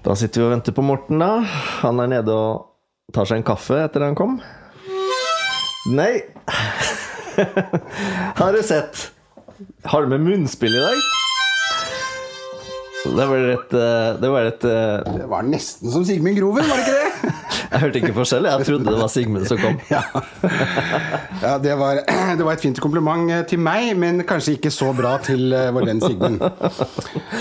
[0.00, 1.42] Da sitter vi og venter på Morten, da.
[1.82, 4.38] Han er nede og tar seg en kaffe etter han kom.
[5.90, 6.12] Nei
[8.40, 9.06] Har du sett?
[9.88, 10.98] Har du med munnspill i dag?
[13.00, 16.80] Det var et, eh, det var et eh, Det var nesten som Sigmund Groven, var
[16.80, 17.09] det ikke det?
[17.70, 18.46] Jeg hørte ikke forskjell.
[18.50, 19.76] Jeg trodde det var Sigmund som kom.
[19.92, 20.00] Ja,
[21.42, 22.00] ja det, var,
[22.38, 25.68] det var et fint kompliment eh, til meg, men kanskje ikke så bra til eh,
[25.74, 26.40] vår venn Sigmund.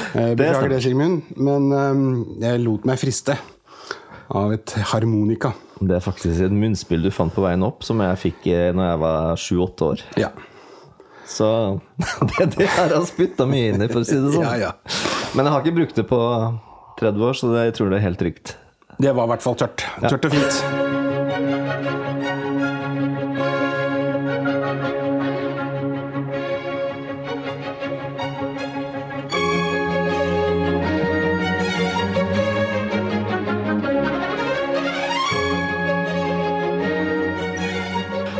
[0.10, 2.00] Eh, Beklager det, Sigmund, men eh,
[2.42, 3.36] jeg lot meg friste
[4.34, 5.52] av et harmonika.
[5.80, 9.02] Det er faktisk et munnspill du fant på veien opp, som jeg fikk når jeg
[9.04, 10.04] var sju-åtte år.
[10.20, 10.32] Ja.
[11.30, 11.50] Så
[12.34, 14.46] det, det har jeg spytta mye inn i, for å si det sånn.
[14.46, 14.72] Ja, ja.
[15.38, 16.22] Men jeg har ikke brukt det på
[17.00, 18.56] 30 år, så det, jeg tror det er helt trygt.
[19.02, 19.86] Det var i hvert fall tørt.
[20.04, 20.64] Tørt og fint.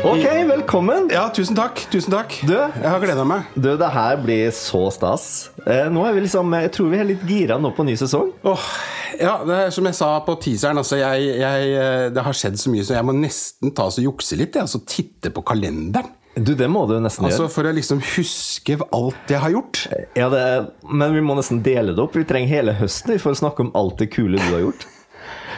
[0.00, 1.08] Ok, velkommen!
[1.12, 1.80] Ja, tusen takk.
[1.92, 2.36] Tusen takk.
[2.44, 2.52] Du?
[2.52, 3.48] Jeg har gleda meg.
[3.56, 5.26] Du, det her blir så stas.
[5.64, 8.34] Eh, nå er vi liksom, jeg tror vi er litt gira nå på ny sesong.
[8.44, 8.72] Åh,
[9.20, 12.72] ja, det som jeg sa på teaseren, altså jeg, jeg, eh, det har skjedd så
[12.72, 14.56] mye, så jeg må nesten ta og jukse litt.
[14.56, 16.16] Jeg, altså titte på kalenderen.
[16.38, 19.80] Du, det må du nesten Altså For å liksom huske alt jeg har gjort.
[20.16, 20.44] Ja, det,
[20.86, 22.14] men vi må nesten dele det opp.
[22.16, 24.86] Vi trenger hele høsten for å snakke om alt det kule du har gjort.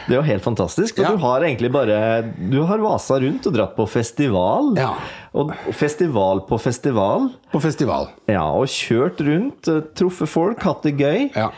[0.03, 0.97] Det er jo helt fantastisk.
[0.97, 1.11] For Ja.
[1.13, 4.73] du har egentlig bare Du har vasa rundt og dratt på festival.
[4.75, 4.95] Ja.
[5.33, 7.29] Og festival på festival.
[7.53, 8.09] På festival.
[8.27, 11.31] Ja, og kjørt rundt, eh, truffet folk, hatt det gøy.
[11.35, 11.51] Ja.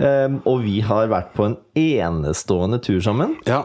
[0.00, 3.64] Um, og vi har vært på en enestående tur sammen, Ja.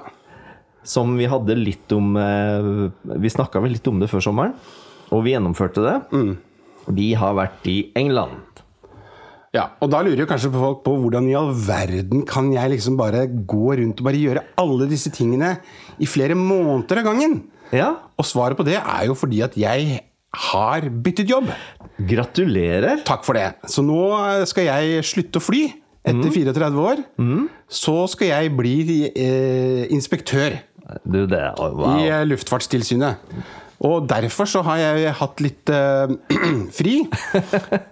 [0.83, 2.89] som vi hadde litt om eh,
[3.21, 4.53] Vi snakka vel litt om det før sommeren,
[5.11, 5.95] og vi gjennomførte det.
[6.11, 6.33] Mm.
[6.97, 8.41] Vi har vært i England.
[9.55, 9.69] ja.
[9.81, 13.25] Og da lurer jo kanskje folk på hvordan i all verden kan jeg liksom bare
[13.47, 15.53] gå rundt og bare gjøre alle disse tingene
[15.97, 17.37] i flere måneder av gangen?
[17.71, 20.01] Ja, Og svaret på det er jo fordi at jeg
[20.51, 21.47] har byttet jobb.
[22.05, 22.99] gratulerer.
[23.07, 23.55] Takk for det.
[23.71, 25.63] Så nå skal jeg slutte å fly
[26.05, 27.03] etter 34 år.
[27.67, 28.77] Så skal jeg bli
[29.11, 30.59] eh, inspektør
[31.03, 31.95] Du, det Wow.
[31.99, 33.15] i eh, Luftfartstilsynet.
[33.85, 36.13] Og derfor så har jeg hatt litt eh,
[36.77, 36.93] fri.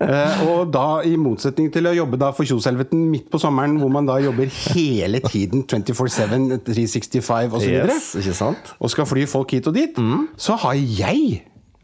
[0.03, 3.89] Eh, og da, i motsetning til å jobbe da for Kjoselveten midt på sommeren, hvor
[3.91, 8.73] man da jobber hele tiden 24-7, 365 osv., Yes, videre, sant?
[8.83, 9.97] og skal fly folk hit og dit,
[10.39, 11.41] så har jeg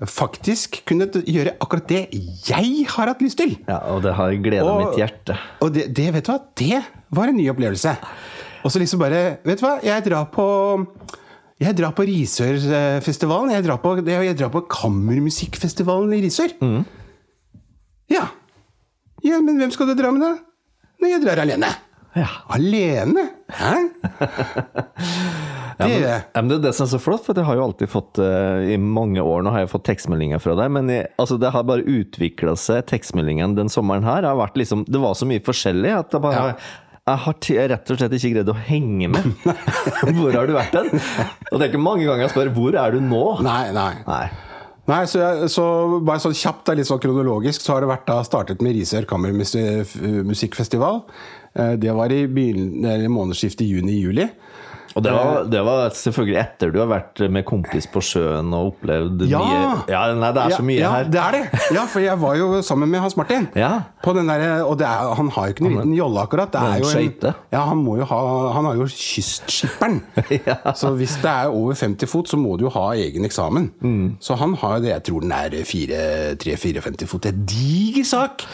[0.08, 2.02] faktisk kunnet gjøre akkurat det
[2.48, 3.58] jeg har hatt lyst til.
[3.68, 5.36] Ja, Og det har gleda mitt hjerte.
[5.66, 6.82] Og det, det, vet du hva, det
[7.16, 7.96] var en ny opplevelse.
[8.64, 10.46] Og så liksom bare Vet du hva, jeg drar på
[11.60, 13.52] jeg drar på Risørfestivalen.
[13.52, 16.54] Jeg drar på, jeg drar på Kammermusikkfestivalen i Risør.
[18.08, 18.30] Ja.
[19.26, 19.42] ja.
[19.44, 20.38] Men hvem skal du dra med, da?
[21.04, 21.74] Nei, jeg drar alene.
[22.16, 22.30] Ja.
[22.56, 23.28] Alene?
[23.60, 23.76] Hæ?
[25.80, 27.90] Det Ja, men det er det som er så flott, for jeg har jo alltid
[27.92, 31.38] fått eh, I mange år nå har jeg fått tekstmeldinger fra deg, men jeg, altså,
[31.40, 34.28] det har bare utvikla seg, tekstmeldingen den sommeren her.
[34.28, 36.44] har vært liksom, Det var så mye forskjellig at jeg bare
[37.10, 39.32] Jeg har rett og slett ikke greid å henge med.
[40.20, 40.92] hvor har du vært hen?
[41.50, 43.24] Og det er ikke mange ganger jeg spør hvor er du nå?
[43.48, 43.94] Nei, nei.
[44.06, 44.28] Nei.
[44.90, 45.64] Nei, så, jeg, så
[46.06, 51.04] bare sånn kjapt, litt sånn kronologisk, så har det vært da startet med Risør Kammermusikkfestival.
[51.54, 54.26] Eh, Det var i begynnelsen- månedsskiftet juni-juli.
[54.98, 58.72] Og det var, det var selvfølgelig etter du har vært med kompis på sjøen og
[58.72, 59.42] opplevd Ja!
[59.44, 61.12] mye Ja, nei, det er så mye ja, her.
[61.14, 61.62] det er det.
[61.76, 63.48] Ja, for jeg var jo sammen med Hans Martin.
[63.58, 63.72] Ja.
[64.04, 66.54] På den der, og det er, han har jo ikke noen liten jolle, akkurat.
[66.54, 68.22] Det er jo en ja, han, må jo ha,
[68.56, 70.02] han har jo kystskipperen.
[70.80, 73.70] Så hvis det er over 50 fot, så må du jo ha egen eksamen.
[73.82, 74.18] Mm.
[74.24, 77.24] Så han har jo det, jeg tror den er 3-4-50 fot.
[77.26, 78.46] Det er diger sak!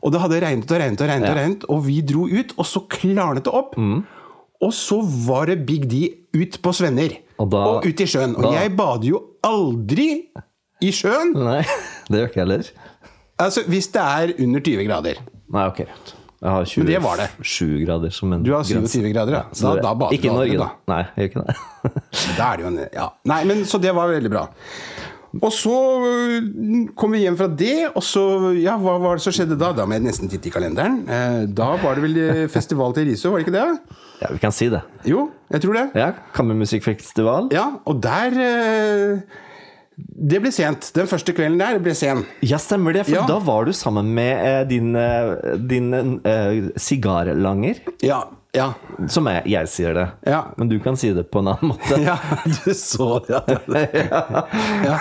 [0.00, 2.66] Og det hadde regnet og regnet og regnet, og regnet, og vi dro ut, og
[2.68, 3.76] så klarnet det opp.
[3.76, 4.00] Mm.
[4.60, 6.02] Og så var det Big D
[6.36, 7.14] ut på Svenner.
[7.40, 8.34] Og da- og ut i sjøen.
[8.36, 10.08] Og da- jeg bader jo aldri
[10.82, 11.32] i sjøen!
[11.34, 11.62] Nei,
[12.10, 12.70] det gjør ikke jeg heller.
[13.40, 15.14] Altså, Hvis det er under 20 grader.
[15.50, 15.78] Nei, ok.
[16.40, 17.28] Jeg har 20, Men det var det.
[17.44, 19.42] 7 grader som en Du har 27 grader, ja.
[19.52, 20.68] Så Da, da bader ikke i du aldri, Norge, da.
[20.92, 21.56] Nei, jeg gjør ikke det.
[22.38, 23.08] Da er det jo en, ja.
[23.32, 24.46] Nei, men Så det var veldig bra.
[25.40, 25.72] Og så
[26.04, 28.22] øh, kom vi hjem fra det, og så
[28.58, 29.72] Ja, hva var det som skjedde da?
[29.76, 31.02] Da må jeg nesten titte i kalenderen.
[31.08, 34.08] Eh, Da var det vel eh, festival til Risør, var det ikke det?
[34.20, 34.82] Ja, vi kan si det.
[35.08, 35.86] Jo, jeg tror det.
[35.96, 37.48] Ja, Kammermusikkfestival.
[37.54, 39.20] Ja, og der eh,
[40.30, 40.90] Det ble sent.
[40.96, 42.22] Den første kvelden der ble sen.
[42.44, 43.24] Ja, stemmer det, for Ja.
[43.28, 46.20] da var du sammen med eh, din, eh, din
[46.76, 47.80] sigarlanger.
[48.04, 48.22] Ja.
[48.56, 48.72] Ja.
[49.10, 50.06] Som jeg, jeg sier det.
[50.26, 50.40] Ja.
[50.58, 51.98] Men du kan si det på en annen måte.
[52.08, 52.16] ja
[52.64, 53.42] du så det.
[54.88, 54.98] ja.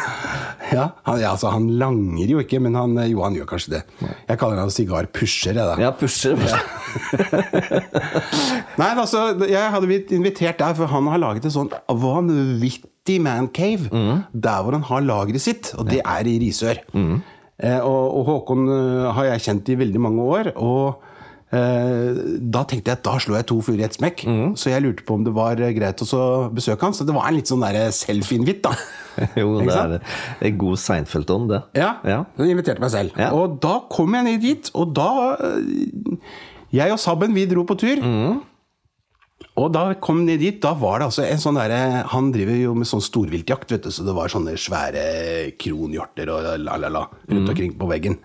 [0.69, 3.79] Ja, han, ja, altså, han langer jo ikke, men han, jo, han gjør kanskje det.
[4.27, 5.77] Jeg kaller han sigarpusher, jeg, da.
[5.81, 6.37] Ja, pusher.
[8.77, 13.89] Nei, altså, jeg hadde blitt invitert der, for han har laget en sånn vanvittig mancave.
[13.89, 16.83] Der hvor han har lageret sitt, og det er i Risør.
[16.93, 20.51] Eh, og, og Håkon eh, har jeg kjent i veldig mange år.
[20.55, 21.08] og
[21.49, 24.21] da tenkte jeg at da slo jeg to fluer i ett smekk.
[24.59, 26.93] Så jeg lurte på om det var eh, greit å besøke han.
[26.93, 28.75] Så det var en litt sånn der self-invitt, da.
[29.41, 31.63] jo, det er, det er god Seinfeld-ånd, det.
[31.81, 32.19] Ja, ja.
[32.37, 33.17] Jeg inviterte meg selv.
[33.17, 33.31] Ja.
[33.33, 35.09] Og da kom jeg ned dit, og da
[36.69, 38.03] Jeg og Sabben, vi dro på tur.
[39.59, 42.75] Og da kom ned dit, da var det altså en sånn derre Han driver jo
[42.77, 45.03] med sånn storviltjakt, vet du, så det var sånne svære
[45.59, 48.19] kronhjorter og la-la-la rundt omkring på veggen.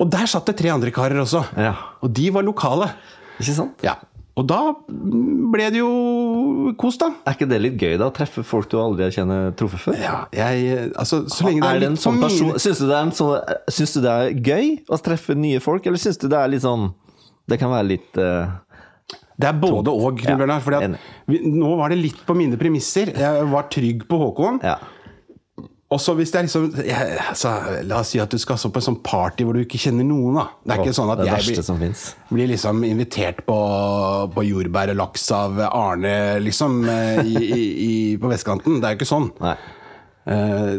[0.00, 1.44] Og der satt det tre andre karer også.
[1.60, 1.74] Ja.
[2.00, 2.88] Og de var lokale.
[3.40, 3.84] Ikke sant?
[3.84, 3.98] Ja.
[4.38, 4.58] Og da
[4.88, 7.10] ble det jo kos, da.
[7.28, 8.08] Er ikke det litt gøy, da?
[8.14, 9.98] Treffe folk du aldri har truffet før?
[10.00, 12.86] Ja, jeg Altså, så lenge det er er det en litt sånn person Syns du,
[12.88, 16.38] det sånn, syns du det er gøy å treffe nye folk, eller syns du det
[16.38, 16.88] er litt sånn
[17.50, 18.54] Det kan være litt uh,
[19.34, 20.22] Det er både og.
[20.22, 20.88] Knut Ja,
[21.58, 23.12] nå var det litt på mine premisser.
[23.16, 24.62] Jeg var trygg på Håkon.
[24.64, 24.78] Ja.
[25.90, 27.52] Og så hvis det er liksom jeg, altså,
[27.88, 30.06] La oss si at du skal så på en sånn party hvor du ikke kjenner
[30.06, 30.38] noen.
[30.38, 33.58] da Det er ikke sånn at jeg blir, blir liksom invitert på,
[34.36, 36.14] på jordbær og laks av Arne,
[36.44, 37.92] liksom, eh, i, i, i,
[38.22, 38.78] på vestkanten.
[38.78, 39.28] Det er jo ikke sånn.
[39.42, 39.56] Nei.
[40.30, 40.72] Eh,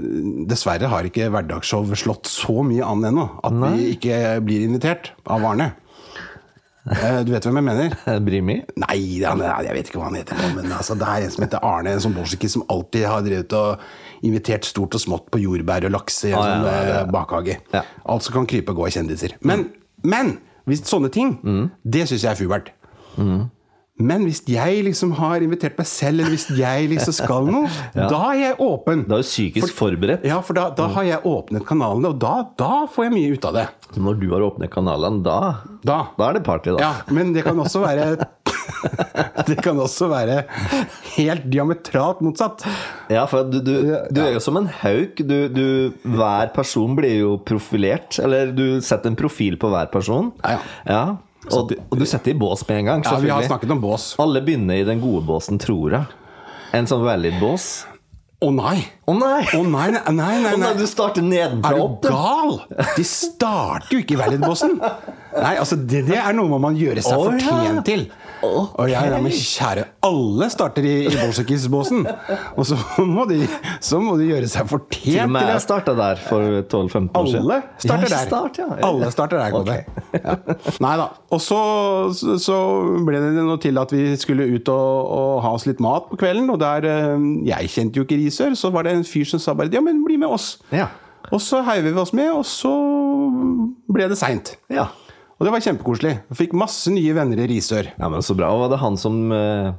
[0.47, 4.15] dessverre har ikke hverdagsshow slått så mye an ennå at vi ikke
[4.45, 5.73] blir invitert av Arne.
[6.89, 7.97] Eh, du vet hvem jeg mener?
[8.25, 8.61] Brimi?
[8.81, 11.67] Nei, han, jeg vet ikke hva han heter men altså, det er en som heter
[11.67, 13.83] Arne, en sånn bolsjiki som alltid har drevet og
[14.23, 17.57] invitert stort og smått på jordbær og laks i en Ah, sånn ja, eh, bakhage.
[17.73, 17.81] Ja.
[18.05, 19.33] Alt som kan krype og gå i kjendiser.
[19.41, 19.71] Men,
[20.03, 21.71] men hvis sånne ting, Mm.
[21.83, 22.69] det syns jeg er fubert.
[24.01, 28.21] Men hvis jeg liksom har invitert meg selv, eller hvis jeg liksom skal noe, da
[28.31, 29.05] er jeg åpen.
[29.09, 30.25] Da er du psykisk forberedt.
[30.27, 33.47] Ja, for da, da har jeg åpnet kanalene, og da, da får jeg mye ut
[33.51, 33.67] av det.
[34.01, 35.39] Når du har åpnet kanalene, da,
[35.85, 36.01] Da.
[36.17, 36.81] da er det party, da.
[36.83, 38.11] Ja, men det kan også være
[39.47, 40.39] Det kan også være
[41.15, 42.63] helt diametralt motsatt.
[43.11, 43.73] Ja, for du, du,
[44.13, 45.19] du er jo som en hauk.
[45.27, 45.65] Du, du,
[46.15, 48.17] hver person blir jo profilert.
[48.23, 50.31] Eller du setter en profil på hver person.
[50.45, 50.57] Ja,
[50.89, 51.03] Ja,
[51.49, 53.05] og, og du setter i bås med en gang.
[53.05, 54.11] Ja, Vi har snakket om bås.
[54.21, 56.05] Alle begynner i den gode båsen, tror jeg.
[56.77, 57.71] En sånn valid bås.
[58.41, 58.79] Å nei!
[59.05, 59.43] Å nei!
[59.53, 60.71] Oh, nei, nei, nei, nei, nei!
[60.73, 62.55] Du starter nedenfra Er du gal?
[62.97, 64.79] De starter jo ikke i Valid-båsen.
[65.35, 67.83] Nei, altså det, det er noe man gjøre seg fortjent ja.
[67.85, 68.07] til.
[68.41, 68.69] Okay.
[68.81, 72.07] Og jeg, men kjære, alle starter i, i Bolsjekis-båsen.
[72.57, 73.45] Og så må, de,
[73.83, 77.21] så må de gjøre seg fortjent Til og med til jeg starta der for 12-15
[77.21, 77.45] år siden.
[77.45, 78.25] Alle starter der.
[78.25, 78.69] Start, ja.
[78.87, 79.85] Alle starter der, okay.
[80.17, 80.35] Ja.
[80.81, 81.07] Nei da.
[81.31, 81.61] Og så,
[82.41, 82.59] så-
[83.05, 86.19] ble det noe til at vi skulle ut og, og ha oss litt mat på
[86.21, 86.49] kvelden.
[86.53, 89.53] Og der eh, Jeg kjente jo ikke Risør, så var det en fyr som sa
[89.53, 90.55] bare ja, men bli med oss.
[90.71, 90.87] Ja.
[91.31, 92.71] Og så heiv vi oss med, og så
[93.91, 94.55] ble det seint.
[94.71, 94.87] ja.
[95.41, 96.11] Og det var kjempekoselig.
[96.37, 97.87] Fikk masse nye venner i Risør.
[97.97, 98.51] Ja, men Så bra.
[98.53, 99.71] Og var det han som eh,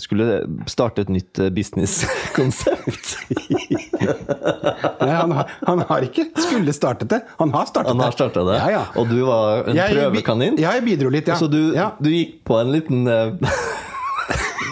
[0.00, 0.38] skulle
[0.72, 3.10] starte et nytt eh, businesskonsept?
[5.02, 7.18] Nei, han, har- han har ikke skulle startet det.
[7.42, 8.46] Han har startet Han har det.
[8.48, 8.56] det?
[8.56, 8.82] Ja, ja.
[8.96, 10.56] Og du var en Jeg- prøvekanin?
[10.64, 11.36] Ja, jeg bidro litt, ja.
[11.36, 13.36] Så du, du gikk på en liten eh,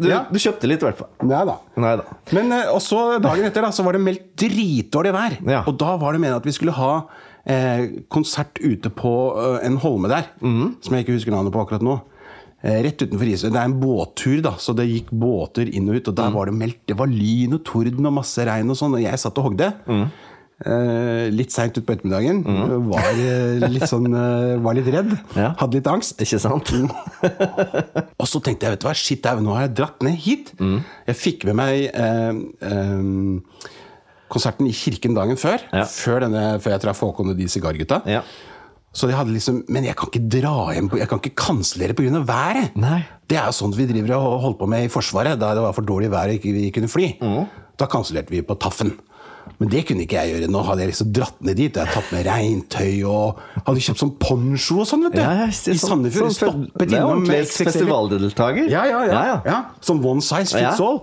[0.00, 0.24] du, Ja.
[0.30, 1.10] du kjøpte litt, i hvert fall.
[1.28, 1.56] Nei da.
[1.76, 2.04] Nei da.
[2.36, 5.36] Men eh, også dagen etter da, så var det meldt dritdårlig vær.
[5.46, 5.62] Ja.
[5.68, 6.92] Og da var det meningen at vi skulle ha
[7.46, 10.76] eh, konsert ute på uh, en holme der, Mm.
[10.84, 12.00] som jeg ikke husker navnet på akkurat nå.
[12.62, 15.96] Eh, rett utenfor Isø Det er en båttur, da, så det gikk båter inn og
[15.96, 16.08] ut.
[16.10, 18.76] Og der der var det meldt Det var lyn og torden og masse regn og
[18.76, 19.70] sånn, og jeg satt og hogde.
[19.86, 20.10] Mhm.
[20.60, 22.42] Eh, litt seint utpå ettermiddagen.
[22.90, 25.14] Var eh, litt sånn eh, Var litt redd.
[25.32, 25.54] Ja.
[25.60, 26.20] Hadde litt angst.
[26.20, 26.72] Ikke sant?
[28.20, 30.52] Og så tenkte jeg, vet du hva, shit, nå har jeg dratt ned hit.
[30.60, 30.82] Mm.
[31.08, 33.64] Jeg fikk med meg eh, eh,
[34.30, 35.64] konserten i kirken dagen før.
[35.72, 35.86] Ja.
[35.88, 38.02] Før, denne, før jeg traff Håkon og de sigargutta.
[38.10, 38.20] Ja.
[38.92, 42.20] Så de hadde liksom, Men jeg kan ikke dra hjem, jeg kan ikke kansellere pga.
[42.26, 42.76] været.
[42.76, 43.04] Nei.
[43.30, 45.76] Det er jo sånt vi driver og holder på med i Forsvaret, da det var
[45.76, 47.14] for dårlig vær og ikke vi kunne fly.
[47.22, 47.44] Mm.
[47.78, 48.92] Da kansellerte vi på Taffen.
[49.60, 50.46] Men det kunne ikke jeg gjøre.
[50.48, 51.76] Nå hadde jeg liksom dratt ned dit.
[51.76, 55.20] og Jeg hadde tatt med regntøy og hadde kjøpt sånn poncho og sånn, vet du.
[55.20, 56.30] Ja, ja, er I sånn- Sandefjord.
[56.32, 58.70] sånn- Stoppet innom med festivaldeltaker.
[58.72, 59.12] Ja, ja, ja.
[59.12, 59.58] Ja, ja.
[59.84, 61.02] Sånn one size fits all.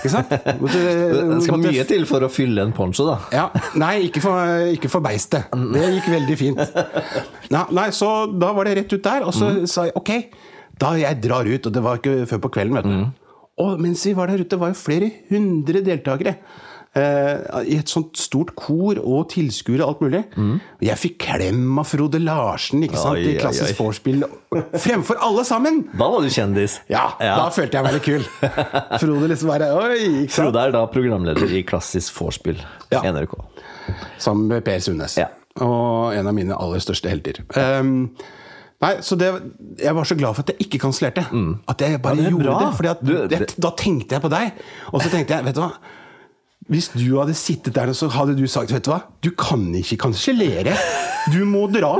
[0.00, 0.30] Ikke sant?
[0.70, 3.18] Det skal mye til for å fylle en poncho, da.
[3.36, 3.44] ja,
[3.76, 5.50] Nei, ikke for, ikke for beistet.
[5.52, 6.62] Det gikk veldig fint.
[7.54, 8.08] Nei, nei, Så
[8.40, 10.12] da var det rett ut der, og så sa jeg ok,
[10.80, 11.66] da jeg drar ut.
[11.68, 13.28] Og det var ikke før på kvelden, vet du.
[13.60, 16.36] Og mens vi var der ute, var jo flere hundre deltakere.
[16.90, 20.24] Eh, I et sånt stort kor og tilskuere og alt mulig.
[20.34, 20.56] Mm.
[20.82, 23.28] jeg fikk klem av Frode Larsen ikke sant, Mm.
[23.30, 24.24] I klassisk vorspiel
[24.74, 25.84] fremfor alle sammen!
[25.94, 26.80] Da var du kjendis.
[26.90, 28.24] Ja, da følte jeg meg litt kul.
[29.04, 30.26] Frode liksom bare Oi!
[30.34, 32.58] Frode er da programleder i Klassisk vorspiel,
[32.90, 33.02] Ja.
[33.06, 33.38] NRK.
[34.18, 35.14] Sammen med Per Sundnes.
[35.16, 35.28] Ja.
[35.62, 37.38] Og en av mine aller største helter.
[37.54, 38.10] Um,
[38.82, 39.30] nei, så det,
[39.78, 41.22] Jeg var så glad for at jeg ikke kansellerte.
[41.68, 42.18] At jeg bare Mm.
[42.18, 42.44] Ja, det gjorde
[42.82, 42.96] bra.
[43.30, 43.30] det.
[43.46, 44.52] Det- Da tenkte jeg på deg.
[44.92, 45.72] Og så tenkte jeg, vet du hva
[46.70, 49.98] Hvis du hadde sittet der, så hadde du sagt Vet du hva, du kan ikke
[50.06, 50.76] kansellere.
[51.34, 51.96] Du må dra.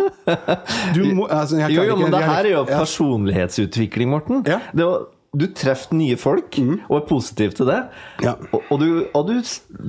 [0.95, 4.45] Du må, altså, Jo, jo, men det her er jo personlighetsutvikling, Morten.
[4.49, 4.61] Ja.
[4.73, 6.57] Det var, du treffer nye folk,
[6.89, 7.81] og er positiv til det.
[8.25, 8.37] Ja.
[8.50, 9.37] Og, og, du, og du,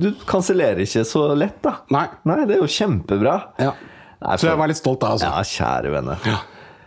[0.04, 1.78] du kansellerer ikke så lett, da.
[1.94, 2.08] Nei.
[2.44, 3.38] det er jo kjempebra.
[3.62, 3.72] Ja.
[4.22, 5.30] Nei, Så jeg var litt stolt da, altså.
[5.30, 6.18] Ja, kjære vene.
[6.28, 6.40] Ja.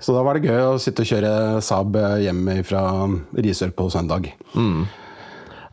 [0.03, 1.33] Så da var det gøy å sitte og kjøre
[1.65, 2.83] Saab hjem fra
[3.39, 4.29] Risør på søndag.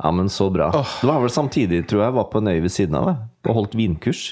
[0.02, 0.71] Ja, men så bra.
[0.75, 3.54] Det var vel samtidig, tror jeg, var på en øy ved siden av meg og
[3.61, 4.23] holdt vinkurs.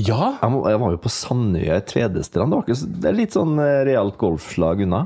[0.00, 2.52] Ja, Jeg, jeg var jo på Sandøya i Tvedestrand.
[2.52, 5.02] Det, var ikke, det er litt sånn eh, realt golfslag unna.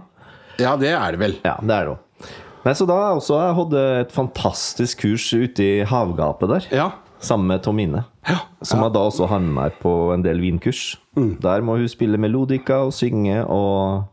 [0.62, 1.34] ja det er det vel.
[1.42, 2.30] Ja, det er det òg.
[2.66, 6.64] Nei, så da har jeg også jeg hadde et fantastisk kurs ute i havgapet der.
[6.75, 6.86] Ja.
[7.22, 8.04] Sammen med Tom Ine.
[8.26, 10.96] Ja, Som jeg da også har med meg på en del vinkurs.
[11.16, 14.04] Der må hun spille melodika og synge og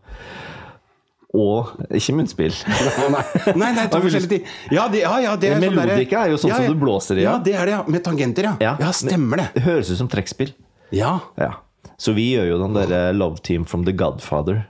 [1.33, 2.53] Og ikke munnspill.
[3.13, 3.23] Nei,
[3.57, 4.43] nei, nei to forskjellige ting.
[4.75, 7.23] Ja, det, ja, ja, det er sånn Melodika er jo sånn som du blåser i,
[7.25, 7.43] Ja, ja.
[7.47, 7.79] det er det, ja.
[7.89, 8.75] Med tangenter, ja.
[8.77, 9.47] Ja, stemmer det.
[9.55, 10.53] Det høres ut som trekkspill.
[10.93, 11.55] Ja, Ja.
[12.03, 14.63] Så vi gjør jo den derre Love Team from The Godfather.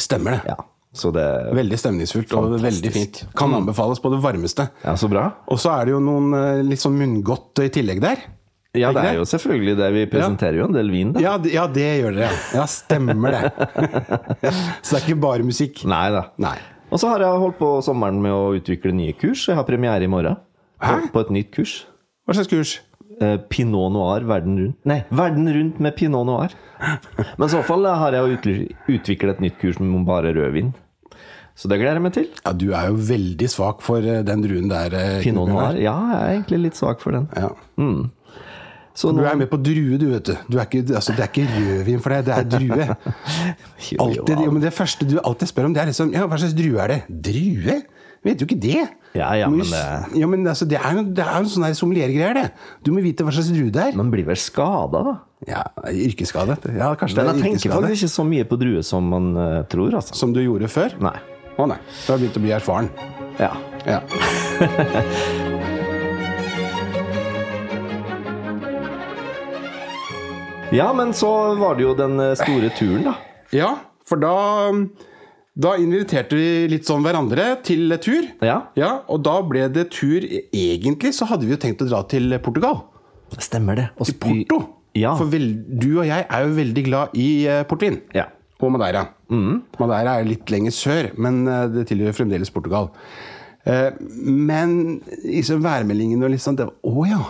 [0.00, 0.40] stemmer det.
[0.48, 0.56] Ja.
[0.96, 1.22] Så det
[1.54, 3.18] Veldig stemningsfullt og veldig fint.
[3.38, 4.68] Kan anbefales på det varmeste.
[4.82, 5.28] Ja, så bra.
[5.50, 8.22] Og så er det jo noen eh, litt sånn munngodt i tillegg der.
[8.78, 9.86] Ja, det er jo selvfølgelig det.
[9.96, 11.22] Vi presenterer jo en del vin, da.
[11.24, 12.60] Ja, det, ja, det gjør dere, ja.
[12.60, 13.40] Ja, stemmer det.
[14.86, 15.82] så det er ikke bare musikk.
[15.90, 16.28] Nei da.
[16.42, 16.54] Nei.
[16.90, 19.48] Og så har jeg holdt på sommeren med å utvikle nye kurs.
[19.50, 20.38] Jeg har premiere i morgen.
[20.80, 21.10] På, Hæ?
[21.14, 21.74] på et nytt kurs.
[22.26, 22.76] Hva slags kurs?
[23.20, 24.78] Eh, Pinot noir verden rundt.
[24.88, 26.54] Nei, verden rundt med pinot noir.
[26.80, 28.38] Men i så fall har jeg
[28.88, 30.70] utviklet et nytt kurs med bare rødvin.
[31.58, 32.28] Så det gleder jeg meg til.
[32.46, 34.94] Ja, du er jo veldig svak for eh, den druen der.
[34.96, 35.76] eh, Pinot noir.
[35.76, 37.26] Ja, jeg er egentlig litt svak for den.
[37.36, 37.50] Ja.
[38.94, 40.34] Så Du er med på drue, du, vet du.
[40.50, 42.88] du er ikke, altså, det er ikke rødvin for deg, det er drue.
[44.06, 46.56] Altid, jo, men det første du alltid spør om, det er liksom Ja, hva slags
[46.58, 47.00] drue er det?
[47.30, 47.80] Drue?
[48.26, 48.82] Vet du ikke det?
[49.16, 52.44] Ja, ja, men ja, men altså, det er jo det er jo sånn sommeliergreier, det.
[52.84, 53.96] Du må vite hva slags drue det er.
[53.98, 55.16] Man blir vel skada, da.
[55.48, 56.58] Ja, yrkesskade.
[56.76, 59.62] Ja, kanskje Men jeg er tenker faktisk ikke så mye på drue som man uh,
[59.72, 60.18] tror, altså.
[60.18, 60.98] Som du gjorde før?
[61.00, 61.16] Nei.
[61.56, 61.80] Å nei.
[62.04, 62.92] Du har begynt å bli erfaren.
[63.40, 63.54] Ja.
[63.88, 64.02] Ja.
[70.72, 73.14] ja, men så var det jo den eh, store turen, da.
[73.54, 73.70] ja,
[74.08, 74.34] for da
[75.60, 78.28] da inviterte vi litt sånn hverandre til tur.
[78.46, 78.60] Ja.
[78.78, 82.32] Ja, Og da ble det tur Egentlig så hadde vi jo tenkt å dra til
[82.40, 82.78] Portugal.
[83.36, 83.88] Stemmer det.
[84.00, 84.60] Og Til Porto.
[84.96, 85.12] Ja.
[85.18, 87.98] For vel, du og jeg er jo veldig glad i eh, portvin.
[88.16, 88.28] Ja.
[88.62, 89.04] Og Madeira.
[89.28, 92.88] Madeira er litt lenger sør, men eh, det tilhører fremdeles Portugal.
[93.66, 94.70] Men
[95.26, 97.20] liksom værmeldingen og litt sånn det var, Å ja!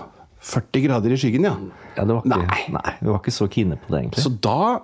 [0.41, 1.55] 40 grader i skyggen, ja.
[1.97, 2.63] ja det var ikke, Nei.
[2.79, 2.95] nei.
[3.01, 4.25] vi var ikke så kine på det, egentlig.
[4.25, 4.81] Så da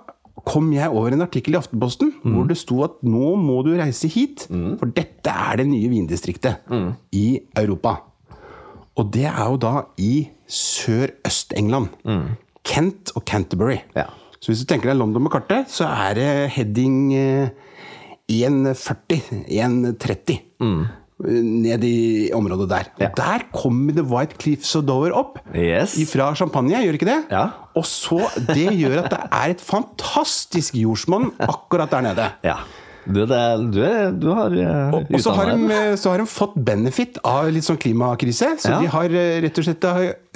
[0.47, 4.07] kom jeg over en artikkel i Aftenposten hvor det sto at nå må du reise
[4.13, 4.45] hit,
[4.77, 6.69] for dette er det nye vindistriktet
[7.17, 7.25] i
[7.57, 7.95] Europa.
[8.97, 11.89] Og det er jo da i sør-øst-England.
[12.67, 13.79] Kent og Canterbury.
[13.97, 14.05] Ja.
[14.37, 17.49] Så hvis du tenker deg London med kartet, så er det heading eh,
[18.29, 20.37] 140, 130.
[21.17, 22.89] Ned i området der.
[23.01, 23.07] Ja.
[23.17, 25.39] Der kommer The White Cliffs of Dover opp.
[25.57, 25.95] Yes.
[26.11, 27.19] Fra Champagne, gjør ikke det?
[27.33, 27.47] Ja.
[27.77, 28.19] Og så,
[28.51, 32.27] Det gjør at det er et fantastisk jordsmonn akkurat der nede.
[32.45, 32.59] Ja.
[33.07, 33.39] Du, det,
[33.71, 33.79] du,
[34.19, 37.63] du har uh, Og, og så, har de, så har de fått benefit av litt
[37.63, 38.49] sånn klimakrise.
[38.59, 38.81] Så Ja.
[38.83, 39.87] de har eh, rett og slett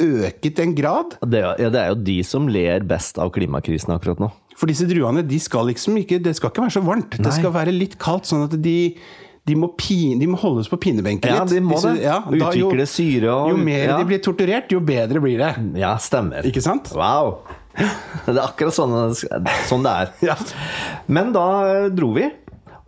[0.01, 1.17] øket en grad.
[1.27, 4.31] det, ja, det er jo de som ler best av klimakrisen akkurat nå.
[4.55, 7.17] For disse druene de skal liksom ikke, det skal ikke være så varmt.
[7.17, 7.25] Nei.
[7.27, 8.77] Det skal være litt kaldt, sånn at de,
[9.47, 11.53] de, må, pine, de må holdes på pinebenken Ja, litt.
[11.55, 11.95] de må det.
[12.03, 13.97] ja, da jo- syre og Jo mer ja.
[13.97, 15.53] de blir torturert, jo bedre blir det.
[15.81, 16.45] Ja, stemmer.
[16.45, 16.91] Ikke sant?
[16.93, 17.39] Wow!
[17.73, 18.93] Det er akkurat sånn,
[19.69, 20.11] sånn det er.
[20.29, 20.35] Ja.
[21.07, 22.27] Men da eh, dro vi,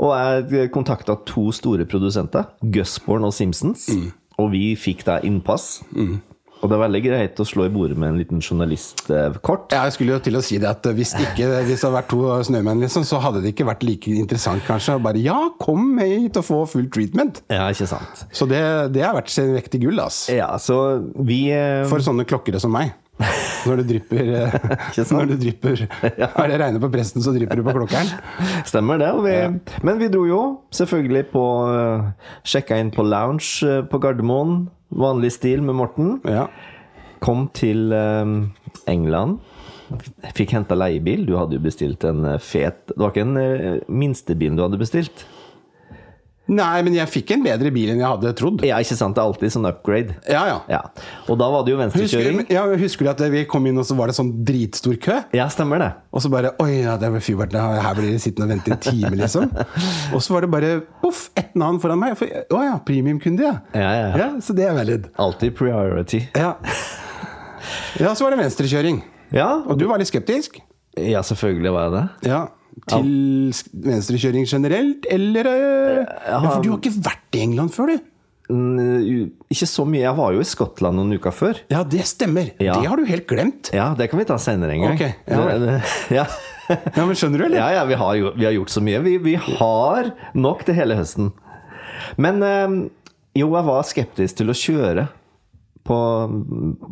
[0.03, 0.12] og
[0.51, 3.88] jeg kontakta to store produsenter, Gusborn og Simpsons.
[3.93, 4.12] Mm.
[4.43, 5.81] Og vi fikk da innpass.
[6.63, 9.74] Og det er veldig greit å slå i bordet med en liten journalistkort.
[9.75, 12.12] Ja, jeg skulle jo til å si det at hvis, ikke, hvis det hadde vært
[12.13, 14.96] to snømenn, liksom, så hadde det ikke vært like interessant kanskje.
[15.03, 17.43] Bare ja, kom hit og få full treatment.
[17.51, 18.25] Ja, ikke sant?
[18.32, 18.63] Så det,
[18.96, 20.25] det har vært sin vektig gull, ass.
[20.32, 20.79] Ja, så
[21.20, 22.96] vi eh, For sånne klokkere som meg.
[23.63, 24.55] Når du drypper eh?
[25.13, 28.10] Når du drypper Er det regner på presten, så drypper du på klokkeren?
[28.67, 29.12] Stemmer det.
[29.24, 29.36] Vi,
[29.86, 30.41] Men vi dro jo
[30.74, 32.10] selvfølgelig på uh,
[32.48, 34.65] Sjekka inn på lounge eh, på Gardermoen.
[34.93, 36.19] Vanlig stil med Morten.
[36.27, 36.47] Ja.
[37.23, 38.33] kom til eh,
[38.91, 39.39] England.
[40.35, 41.25] Fikk henta leiebil.
[41.27, 45.25] Du hadde jo bestilt en fet Det var ikke en eh, minstebil du hadde bestilt?
[46.51, 48.63] Nei, men jeg fikk en bedre bil enn jeg hadde trodd.
[48.67, 49.15] Ja, ikke sant?
[49.15, 50.15] Det er alltid sånn upgrade.
[50.27, 50.57] Ja, ja.
[50.67, 50.79] Ja.
[51.31, 52.41] Og da var det jo Husker, venstrekjøring.
[52.51, 55.15] ja, husker du at vi kom inn, og så var det sånn dritstor kø?
[55.38, 55.88] Ja, stemmer det.
[56.12, 58.81] Og så bare Oi, ja, det var fyrbart Her blir de sittende og vente en
[58.83, 59.47] time, liksom.
[60.17, 62.17] Og så var det bare poff, et navn foran meg.
[62.19, 63.55] For, å ja, premiumkunde, ja.
[63.71, 64.27] Ja, ja, ja.
[64.43, 65.07] Så det er valid.
[65.23, 66.25] Alltid priority.
[66.35, 66.57] Ja.
[68.03, 69.00] ja, så var det venstrekjøring.
[69.33, 70.59] Ja, Og du var litt skeptisk?
[71.00, 72.03] ja selvfølgelig var jeg det.
[72.29, 72.41] Ja.
[72.89, 73.53] Til
[73.86, 78.10] venstrekjøring generelt, eller eh, ja, For du har ikke vært i England før, du?
[78.53, 80.01] Mm, Ikke så mye.
[80.03, 81.62] Jeg var jo i Skottland noen uker før.
[81.72, 82.51] Ja, det stemmer.
[82.62, 82.75] Ja.
[82.75, 83.72] Det har du helt glemt.
[83.74, 84.98] Ja, det kan vi ta senere en gang.
[84.98, 85.13] Okay.
[85.30, 85.80] ja.
[86.24, 86.25] Ja.
[86.72, 87.60] Ja, men Skjønner du, eller?
[87.60, 89.01] Ja, ja, vi har, jo, vi har gjort så mye.
[89.03, 91.32] Vi, vi har nok til hele høsten.
[92.15, 92.77] Men øh,
[93.36, 95.08] jo, jeg var skeptisk til å kjøre
[95.83, 95.97] på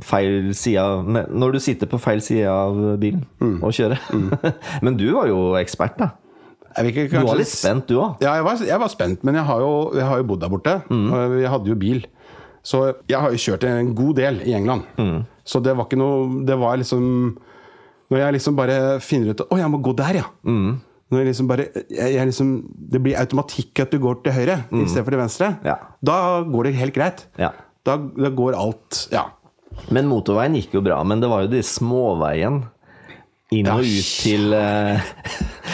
[0.03, 3.57] feil side Når du sitter på feil side av bilen Mm.
[3.63, 3.99] og kjører.
[4.85, 6.09] Men du var jo ekspert, da.
[6.87, 8.21] Ikke Du var litt spent, du òg.
[8.23, 10.51] Ja, jeg var, jeg var spent, men jeg har jo, jeg har jo bodd der
[10.53, 10.75] borte.
[10.87, 12.05] Og jeg hadde jo bil.
[12.63, 14.85] Så jeg har jo kjørt en god del i England.
[15.43, 17.01] Så det var ikke noe Det var liksom
[18.11, 20.27] Når jeg liksom bare finner ut Å, jeg må gå der, ja.
[20.45, 22.51] Når jeg liksom bare jeg, jeg liksom,
[22.93, 25.49] Det blir automatikk at du går til høyre i stedet for til venstre.
[25.65, 25.75] Ja.
[26.05, 27.25] Da går det helt greit.
[27.41, 27.49] Ja.
[27.87, 29.27] Da, da går alt Ja.
[29.89, 30.99] Men motorveien gikk jo bra.
[31.07, 32.61] Men det var jo de småveien
[33.51, 34.99] inn og ut til uh,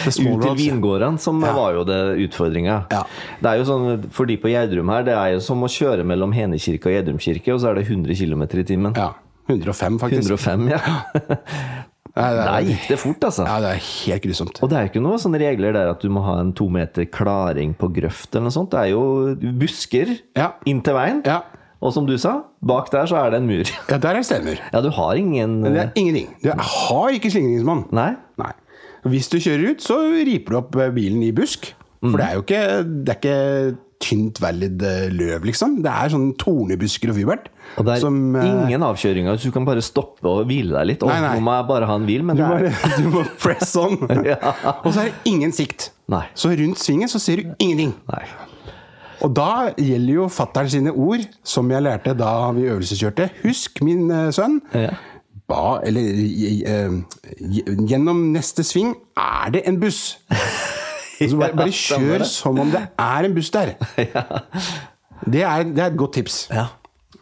[0.08, 1.52] Ut til vingårdene som Ja.
[1.54, 1.98] var jo det
[2.28, 2.78] utfordringa.
[2.94, 3.02] Ja.
[3.42, 6.06] Det er jo sånn, For de på Gjerdrum her, det er jo som å kjøre
[6.06, 8.94] mellom Henekirke og Gjerdrum kirke, og så er det 100 km i timen.
[8.96, 9.12] ja.
[9.48, 10.28] 105, faktisk.
[10.28, 10.78] 105, ja.
[12.18, 13.44] Nei, det, Der er, gikk det fort, altså.
[13.46, 14.58] ja, det er helt grusomt.
[14.64, 16.66] Og det er jo ikke noen sånne regler der at du må ha en to
[16.72, 18.72] meter klaring på grøft eller noe sånt.
[18.74, 19.04] Det er jo
[19.60, 20.50] busker Ja.
[20.68, 21.22] inn til veien.
[21.24, 21.38] Ja.
[21.78, 22.32] Og som du sa,
[22.66, 23.68] bak der så er det en mur.
[23.86, 24.58] Ja, der er det stemmer.
[24.74, 26.32] Ja, du har ingen Men det er ingenting.
[26.42, 27.84] Du har ikke slingringsmonn.
[27.94, 28.12] Nei?
[28.40, 28.52] Nei.
[29.08, 31.70] Hvis du kjører ut, så riper du opp eh, bilen i busk.
[32.02, 32.64] For det er jo ikke,
[33.06, 33.38] det er ikke
[34.02, 35.78] tynt valid eh, løv, liksom.
[35.82, 37.48] Det er sånn tornebusker og fyrbert.
[37.78, 40.90] Og det er som, eh, ingen avkjøringer, så du kan bare stoppe og hvile deg
[40.92, 41.06] litt.
[41.06, 41.32] Og Nei, nei.
[41.38, 43.98] nå må jeg bare ha en hvil, men du, det må, du må press on.
[44.28, 44.38] Ja.
[44.82, 45.90] Og så er det ingen sikt.
[46.10, 46.24] Nei.
[46.38, 47.94] Så rundt svingen så ser du ingenting.
[48.10, 48.24] Nei.
[49.24, 53.28] Og da gjelder jo fattern sine ord, som jeg lærte da vi øvelseskjørte.
[53.42, 54.60] Husk, min eh, sønn.
[54.74, 54.94] Ja.
[55.48, 56.04] Ba, eller
[56.68, 56.98] eh,
[57.88, 60.18] Gjennom neste sving er det en buss.
[61.18, 63.74] Så bare, bare kjør som om det er en buss der.
[65.28, 66.34] Det, er, det er et godt tips.
[66.54, 66.68] Ja.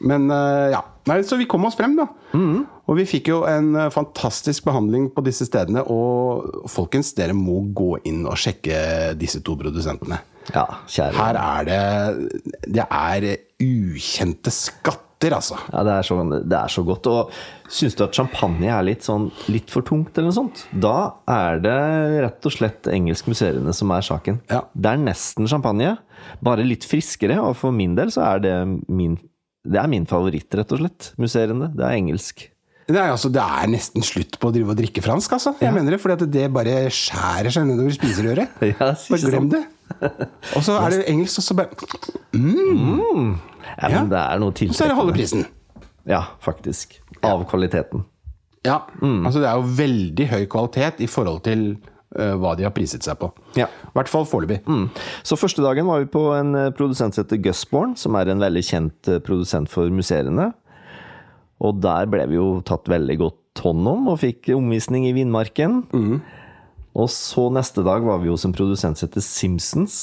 [0.05, 0.83] Men eh, ja.
[1.09, 2.05] Nei, så vi kom oss frem, da.
[2.87, 5.83] Og vi fikk jo en eh, fantastisk behandling på disse stedene.
[5.91, 10.21] Og folkens, dere må gå inn og sjekke disse to produsentene.
[10.55, 11.17] Ja, kjære.
[11.17, 11.83] Her er det
[12.77, 13.27] Det er
[13.63, 15.57] ukjente skatter, altså.
[15.73, 17.07] Ja, det er, så, det er så godt.
[17.11, 17.31] Og
[17.73, 20.97] syns du at champagne er litt, sånn, litt for tungt, eller noe sånt, da
[21.33, 21.77] er det
[22.27, 24.43] rett og slett engelskmuseene som er saken.
[24.53, 24.63] Ja.
[24.77, 25.95] Det er nesten champagne,
[26.45, 28.57] bare litt friskere, og for min del så er det
[28.93, 29.17] min,
[29.67, 31.11] det er min favoritt, rett og slett.
[31.19, 31.73] Museene.
[31.75, 32.47] Det er engelsk.
[32.87, 35.57] Nei, altså, Det er nesten slutt på å drive og drikke fransk, altså.
[35.59, 38.61] Jeg mener det, fordi det bare skjærer seg nedover spiserøret.
[38.77, 39.57] Ja, Bare glem sant?
[39.57, 39.65] det.
[40.57, 41.69] Og så er det engelsk, og så bare
[42.37, 44.01] Ja, Ja.
[44.03, 45.47] men det er noe Og så er det halve prisen.
[46.07, 47.01] Ja, faktisk.
[47.23, 48.05] Av kvaliteten.
[48.67, 51.77] Ja, altså Det er jo veldig høy kvalitet i forhold til
[52.19, 53.29] uh, hva de har priset seg på.
[53.59, 53.67] Ja.
[53.67, 54.61] I hvert fall foreløpig.
[54.67, 54.89] Mm.
[55.27, 58.43] Så første dagen var vi på en eh, produsent som heter Gusborn, som er en
[58.43, 60.53] veldig kjent eh, produsent for museene.
[61.63, 65.85] Og der ble vi jo tatt veldig godt hånd om, og fikk omvisning i Vindmarken.
[66.97, 69.97] Og så neste dag var vi hos en produsent som heter Simpsons,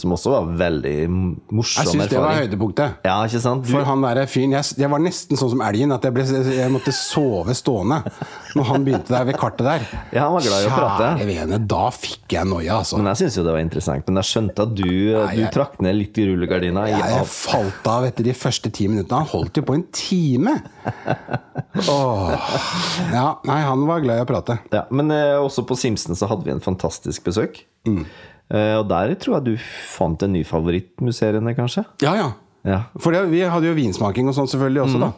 [0.00, 2.96] som også var veldig morsom morsom Jeg syns det var høydepunktet.
[3.06, 3.66] Ja, ikke sant?
[3.66, 6.24] Du, For han der fyren jeg, jeg var nesten sånn som elgen, at jeg, ble,
[6.26, 8.00] jeg måtte sove stående
[8.56, 9.84] når han begynte der ved kartet der.
[10.10, 11.10] Ja, han var glad i å prate.
[11.20, 12.98] Kjære vene, da fikk jeg noia, altså.
[12.98, 14.10] men jeg syns jo det var interessant.
[14.10, 16.88] Men jeg skjønte at du, eh, du trakk ned litt i rullegardina.
[16.90, 19.22] Jeg, Jeg falt av etter de første ti minuttene.
[19.22, 20.58] Han holdt jo på en time!
[21.88, 22.34] Åh.
[23.14, 24.58] Ja, nei, han var glad i å prate.
[24.74, 27.62] Ja, men eh, også på Simpsons så hadde vi en fantastisk besøk.
[27.88, 28.02] Mm.
[28.52, 29.54] Eh, og der tror jeg du
[29.94, 31.86] fant en ny favorittmuseene, kanskje?
[32.04, 32.28] Ja, ja.
[32.68, 32.80] Ja.
[33.02, 35.12] For det, vi hadde jo vinsmaking og sånn selvfølgelig også, da.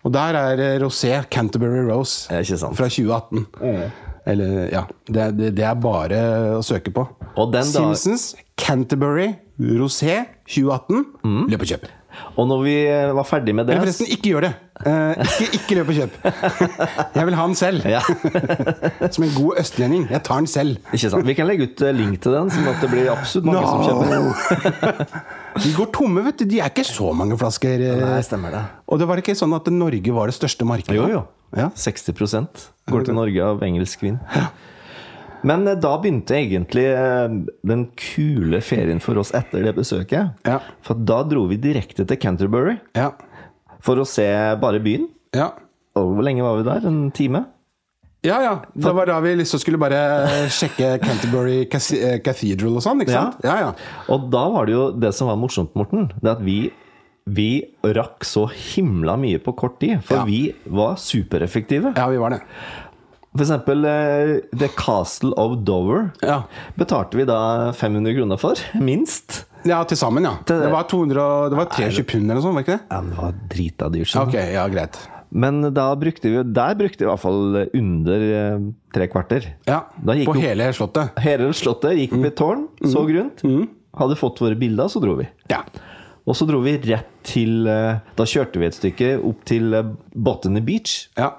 [0.00, 2.40] Og der er eh, Rosé Canterbury Rose Ja,
[2.72, 3.42] fra 2018.
[4.30, 4.84] Eller, ja.
[5.08, 6.20] Det, det, det er bare
[6.56, 7.04] å søke på.
[7.36, 11.04] Og den da- Simpsons Canterbury Rosé 2018.
[11.24, 11.42] Mm.
[11.52, 11.88] Løp og kjøp.
[12.36, 14.50] Og når vi eh, var ferdig med det Eller forresten, ikke gjør det.
[14.80, 16.14] Eh, ikke, ikke løp og kjøp.
[17.18, 17.86] Jeg vil ha den selv.
[17.90, 18.00] ja,
[19.14, 20.06] Som en god østlending.
[20.10, 20.78] Jeg tar den selv.
[20.90, 21.28] ikke sant?
[21.28, 23.84] Vi kan legge ut eh, link til den, sånn at det blir absolutt mange som
[23.86, 25.20] kjøper.
[25.64, 26.46] De går tomme, vet du.
[26.48, 27.82] De er ikke så mange flasker.
[28.00, 28.64] Nei, stemmer det.
[28.88, 30.96] Og det var ikke sånn at Norge var det største markedet?
[30.96, 31.24] Jo, jo.
[31.58, 31.66] Ja.
[31.74, 34.20] 60% går til Norge av engelsk vin.
[35.46, 37.28] Men eh, da begynte egentlig eh,
[37.66, 40.34] den kule ferien for oss etter det besøket.
[40.46, 40.58] Ja.
[40.86, 43.12] For da dro vi direkte til Canterbury Ja.
[43.80, 44.26] for å se
[44.60, 45.08] bare byen.
[45.36, 45.52] Ja.
[45.96, 46.86] Og hvor lenge var vi der?
[46.90, 47.44] En time?
[48.22, 48.52] Ja, ja.
[48.76, 50.00] Det var da vi liksom skulle bare
[50.52, 53.24] sjekke Canterbury eh, Cathedral og sånn, ikke Ja.
[53.46, 53.70] Ja, ja.
[54.12, 56.58] Og da var det jo det som var morsomt, Morten, det at vi,
[57.24, 57.48] vi
[57.96, 60.02] rakk så himla mye på kort tid.
[60.04, 60.24] For Ja.
[60.28, 61.94] vi var supereffektive.
[61.96, 62.42] Ja, vi var det.
[63.36, 66.40] For eksempel eh, The Castle of Dover Ja.
[66.76, 69.44] betalte vi da 500 kroner for, minst.
[69.68, 70.32] Ja, til sammen, ja.
[70.48, 72.86] Til- Det var, 200, det var 23 pund eller noe sånt, var ikke det?
[72.90, 74.08] Ja, men det var drita dyrt.
[74.10, 74.28] Sånn.
[74.28, 74.98] Ok, ja, greit.
[75.30, 78.64] Men da brukte vi, der brukte vi i hvert fall under eh,
[78.96, 79.46] tre kvarter.
[79.68, 79.82] Ja,
[80.26, 81.12] På hele slottet.
[81.22, 83.44] Hele slottet gikk opp i et tårn, så rundt.
[83.94, 85.28] Hadde fått våre bilder, så dro vi.
[85.52, 85.62] Ja.
[86.26, 89.70] Og så dro vi rett til eh, Da kjørte vi et stykke opp til
[90.14, 91.08] Botany Beach.
[91.16, 91.30] ja.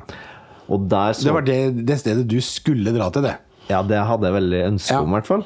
[0.69, 3.36] Og der så Det var det, det stedet du skulle dra til, det.
[3.71, 5.43] Ja, det hadde jeg veldig ønske om, i hvert fall.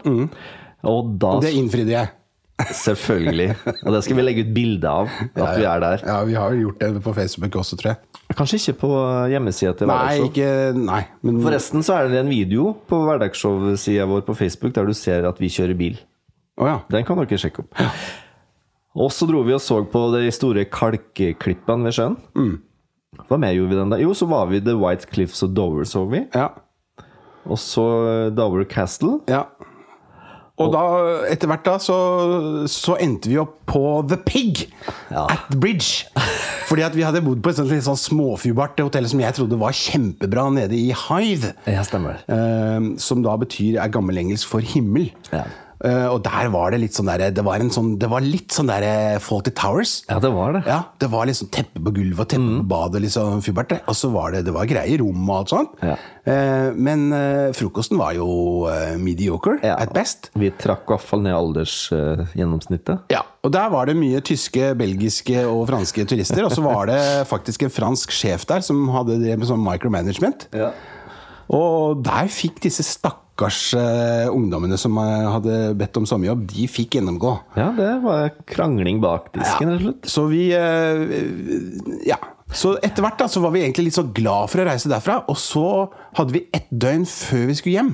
[0.85, 2.11] Og da Og det innfridde jeg.
[2.85, 3.49] Selvfølgelig.
[3.83, 6.03] Og det skal vi legge ut bilde av, at vi er der.
[6.07, 7.99] Ja, vi har jo gjort det på Facebook også, tror jeg.
[8.35, 8.91] Kanskje ikke på
[9.29, 10.29] hjemmesida til Hverdagsshow.
[10.31, 11.01] ikke Nei.
[11.21, 15.27] Men Forresten så er det en video på Hverdagsshow-sida vår på Facebook der du ser
[15.29, 15.99] at vi kjører bil.
[16.57, 16.79] Oh, ja.
[16.89, 17.83] Den kan dere sjekke opp.
[18.95, 22.15] Og så dro vi og så på de store kalkklippene ved sjøen.
[22.39, 22.55] Mm.
[23.29, 23.97] Hva mer gjorde vi den da?
[24.01, 26.25] Jo, så var vi The White Cliffs og Dover, så vi.
[26.35, 26.49] Ja.
[27.45, 27.85] Og så
[28.35, 29.19] Dover Castle.
[29.29, 29.45] ja.
[30.55, 30.81] Og da,
[31.27, 31.95] etter hvert da, så,
[32.71, 34.61] så endte vi opp på The Pig
[35.11, 35.25] Ja.
[35.33, 36.05] at Bridge.
[36.69, 39.59] Fordi at vi hadde bodd på et sånt litt sånn småfubart hotell som jeg trodde
[39.59, 41.51] var kjempebra, nede i Hive.
[41.67, 42.21] Ja, stemmer.
[42.31, 45.09] Eh, som da betyr er gammelengelsk for himmel.
[45.35, 45.43] Ja.
[45.83, 48.53] Eh, og der var det litt sånn derre Det var en sånn Det var litt
[48.55, 50.05] sånn derre Faulty Towers.
[50.07, 50.61] Ja, det var det.
[50.69, 53.73] Ja, det var liksom teppe på gulvet og teppe på badet, liksom fubert.
[53.83, 55.75] Og så var det, det var greie rom og alt sånt.
[55.83, 55.97] Ja.
[56.25, 58.29] Eh, men eh, frokosten var jo
[58.71, 59.75] eh, mediocre Ja.
[59.83, 60.31] at best.
[60.39, 63.11] Vi trakk i hvert fall ned aldersgjennomsnittet.
[63.11, 66.45] Ja, og der var det mye tyske, belgiske og franske turister.
[66.47, 70.47] Og så var det faktisk en fransk sjef der som hadde drevet med sånn micromanagement.
[70.55, 70.71] Ja.
[71.53, 73.21] Og der fikk disse stakkars
[73.75, 77.33] eh, ungdommene som eh, hadde bedt om sommerjobb, de fikk gjennomgå.
[77.57, 80.07] ja, det var krangling bak disken, rett og slett.
[80.13, 82.17] Så vi eh, Ja.
[82.55, 85.17] Så etter hvert da, så var vi egentlig litt så glad for å reise derfra.
[85.27, 85.63] Og så
[86.15, 87.89] hadde vi ett døgn før vi skulle hjem.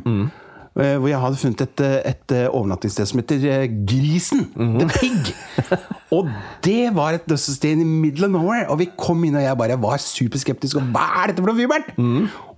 [0.76, 4.44] eh, Hvor jeg hadde funnet et, eh, et eh, overnattingssted som heter eh, Grisen.
[4.54, 5.32] The Pig.
[6.16, 6.30] og
[6.68, 8.68] det var et sted i middle of nowhere.
[8.70, 10.78] Og vi kom inn, og jeg bare var superskeptisk.
[10.84, 11.96] Og hva er dette for noe, Fybert?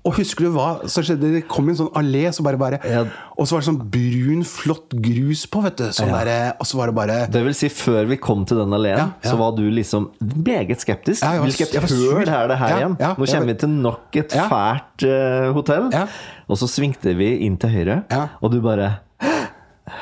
[0.03, 1.29] Og husker du hva som skjedde?
[1.37, 3.05] Det kom en sånn allé, så bare, bare Ja.
[3.37, 5.83] og så var det sånn brun, flott grus på, vet du.
[5.95, 6.23] Sånn Ja.
[6.25, 8.97] der, og så var det bare Det vil si, før vi kom til den alleen,
[8.97, 11.23] Ja, så var du liksom meget skeptisk.
[11.23, 12.97] Ja, Hvilket høl er det her igjen?
[12.99, 15.89] ja, Nå kommer vi til nok et fælt uh, hotell.
[15.93, 16.07] Ja.
[16.49, 18.27] Og så svingte vi inn til høyre, Ja.
[18.41, 18.99] og du bare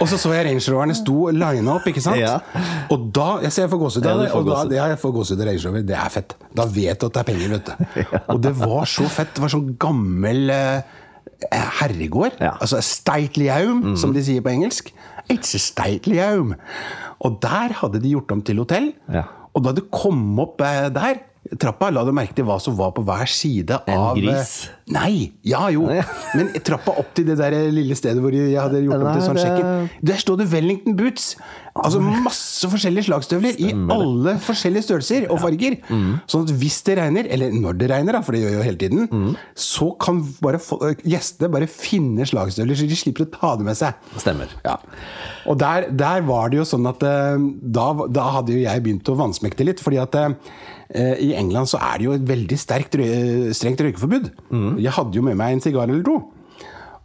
[0.02, 2.18] Og så så jeg Range Roverne sto lina opp, ikke sant?
[2.20, 2.40] Ja.
[2.94, 4.32] Og da Jeg ser jeg får gåsehud Ja, av det.
[4.38, 5.86] Og da, har ja, jeg får gåsehud av Range Rover.
[5.92, 6.36] Det er fett.
[6.58, 8.02] Da vet du at det er penger, vet du.
[8.34, 9.36] Og det var så fett.
[9.38, 10.98] Det var sånn gammel eh,
[11.82, 12.40] herregård.
[12.42, 12.56] Ja.
[12.58, 14.92] Altså Steitliaum, home, som de sier på engelsk.
[15.32, 16.56] It's a Steitliaum.
[17.22, 18.92] Og der hadde de gjort om til hotell.
[19.14, 19.28] Ja.
[19.54, 21.22] Og da du kom opp eh, der
[21.60, 24.54] Trappa, la du merke til hva som var på hver side En av En gris.
[24.92, 25.32] Nei!
[25.48, 25.88] Ja, jo.
[26.38, 29.40] Men trappa opp til det der lille stedet hvor jeg hadde gjort om til sånn
[29.42, 29.90] sjekken.
[30.12, 31.34] Der står det Wellington Boots!
[31.72, 35.78] Altså masse forskjellige slagstøvler i alle forskjellige størrelser og farger.
[36.28, 38.82] Sånn at hvis det regner, eller når det regner, da, for det gjør jo hele
[38.82, 40.60] tiden, så kan bare
[41.08, 43.96] gjestene bare finne slagstøvler, så de slipper å ta det med seg.
[44.20, 44.52] Stemmer.
[44.68, 44.76] Ja.
[45.48, 47.40] Og der, der var det jo sånn at eh,
[47.80, 50.36] da, da hadde jo jeg begynt å vansmekte litt, fordi at eh,
[50.94, 52.98] i England så er det jo et veldig sterkt,
[53.56, 54.30] strengt røykeforbud.
[54.84, 56.18] Jeg hadde jo med meg en sigar eller to.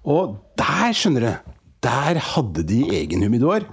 [0.06, 1.52] Og der, skjønner du,
[1.86, 3.66] der hadde de egen humidor.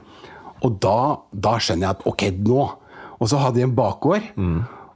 [0.64, 0.98] Og da,
[1.34, 2.62] da skjønner jeg at ok, nå
[3.20, 4.26] Og så hadde de en bakgård,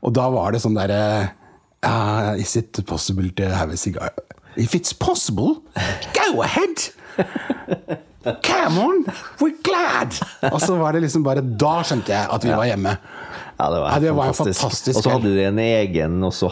[0.02, 1.30] og da var det sånn derre
[1.86, 4.12] uh, Is it possible to have a cigar?
[4.58, 5.62] If it's possible,
[6.18, 6.90] go ahead!
[8.24, 9.04] Come on,
[9.40, 10.16] we're glad!
[10.52, 12.96] Og så var det liksom bare Da skjønte jeg at vi var hjemme.
[13.58, 14.62] Ja, det var, Ja, det var fantastisk.
[14.62, 16.50] fantastisk Og så hadde de en egen, også,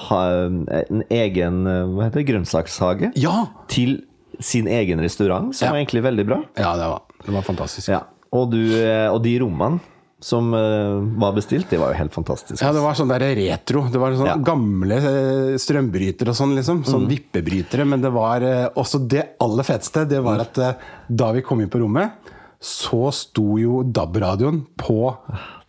[0.89, 3.45] en egen hva heter det, grønnsakshage Ja!
[3.67, 3.97] til
[4.39, 5.71] sin egen restaurant, som Ja.
[5.71, 6.39] var egentlig veldig bra.
[6.57, 7.87] Ja, det var, det var fantastisk.
[7.89, 7.99] Ja.
[8.35, 9.79] Og, du, eh, og de rommene
[10.21, 12.61] som uh, var bestilt, det var jo helt fantastisk.
[12.63, 13.83] Ja, det var sånn der retro.
[13.91, 14.37] Det var sånn Ja.
[14.39, 16.83] gamle eh, strømbrytere og sånn, liksom.
[16.87, 17.85] Sånn vippebrytere.
[17.85, 20.73] Men det var uh, også det aller feteste, det var at uh,
[21.09, 22.15] da vi kom inn på rommet,
[22.63, 24.99] så sto jo DAB-radioen på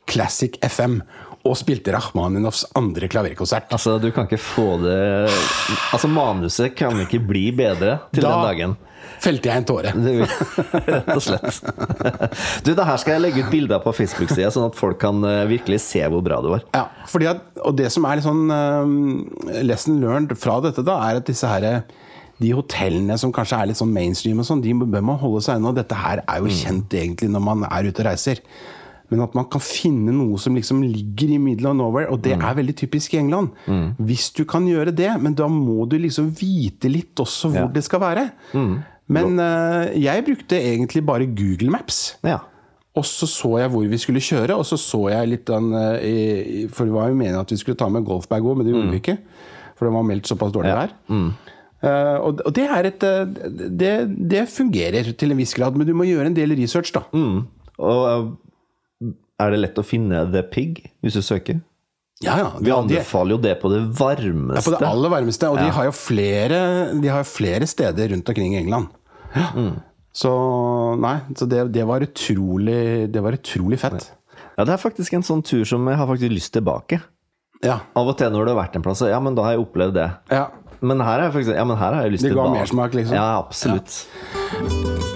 [0.06, 1.00] Classic FM
[1.46, 3.68] og spilte Rachmaninovs andre klaverkonsert.
[3.74, 4.96] Altså, du kan ikke få det
[5.92, 8.76] Altså, manuset kan ikke bli bedre til Da- den dagen.
[9.22, 9.92] Felte jeg en tåre.
[10.92, 11.60] Rett og slett.
[12.66, 15.44] Du, det her skal jeg legge ut bilder på Facebook-sida, sånn at folk kan eh,
[15.50, 16.64] virkelig se hvor bra det var.
[16.76, 20.98] Ja, fordi at, og det som er litt sånn eh, lesson learned fra dette, da,
[21.08, 21.82] er at disse her,
[22.36, 25.60] de hotellene som kanskje er litt sånn mainstream, og sånn, de bør man holde seg
[25.60, 25.72] unna.
[25.76, 28.42] Dette her er jo kjent egentlig når man er ute og reiser.
[29.06, 32.32] Men at man kan finne noe som liksom ligger i middle of nowhere, og det
[32.34, 33.52] er veldig typisk i England.
[34.02, 37.70] Hvis du kan gjøre det, men da må du liksom vite litt også hvor Ja.
[37.76, 38.24] det skal være.
[39.08, 42.16] Men uh, jeg brukte egentlig bare Google Maps.
[42.26, 42.40] Ja.
[42.96, 45.98] Og så så jeg hvor vi skulle kjøre, og så så jeg litt den, uh,
[46.00, 48.66] i- i- For det var jo meningen at vi skulle ta med golfbag òg, men
[48.66, 49.18] det gjorde vi ikke.
[49.76, 50.86] For det var meldt såpass dårlig Ja.
[50.86, 51.34] vær.
[51.84, 53.24] Eh, og, og det et eh,
[53.76, 53.90] det,
[54.32, 57.02] det fungerer til en viss grad, men du må gjøre en del research, da.
[57.12, 61.60] Og eh, er det lett å finne The Pig hvis du søker?
[62.24, 62.48] Ja, ja.
[62.64, 64.64] Vi anbefaler jo det på det ja, varmeste.
[64.72, 65.50] på det aller varmeste.
[65.52, 66.60] Og de har jo flere,
[66.96, 68.88] de har flere steder rundt omkring i England.
[69.34, 69.48] Ja.
[70.16, 70.30] Så
[71.02, 74.06] nei, så det, det var utrolig Det var utrolig fett.
[74.56, 77.02] Ja, det er faktisk en sånn tur som jeg har faktisk lyst tilbake.
[77.64, 77.80] Ja.
[77.96, 79.98] Av og til når du har vært en plass, ja, men da har jeg opplevd
[79.98, 80.10] det.
[80.32, 80.46] ja.
[80.80, 82.50] Men her har jeg faktisk Ja, men her har jeg lyst tilbake.
[82.50, 83.16] Det ga mersmak, liksom.
[83.16, 85.06] Ja, absolutt.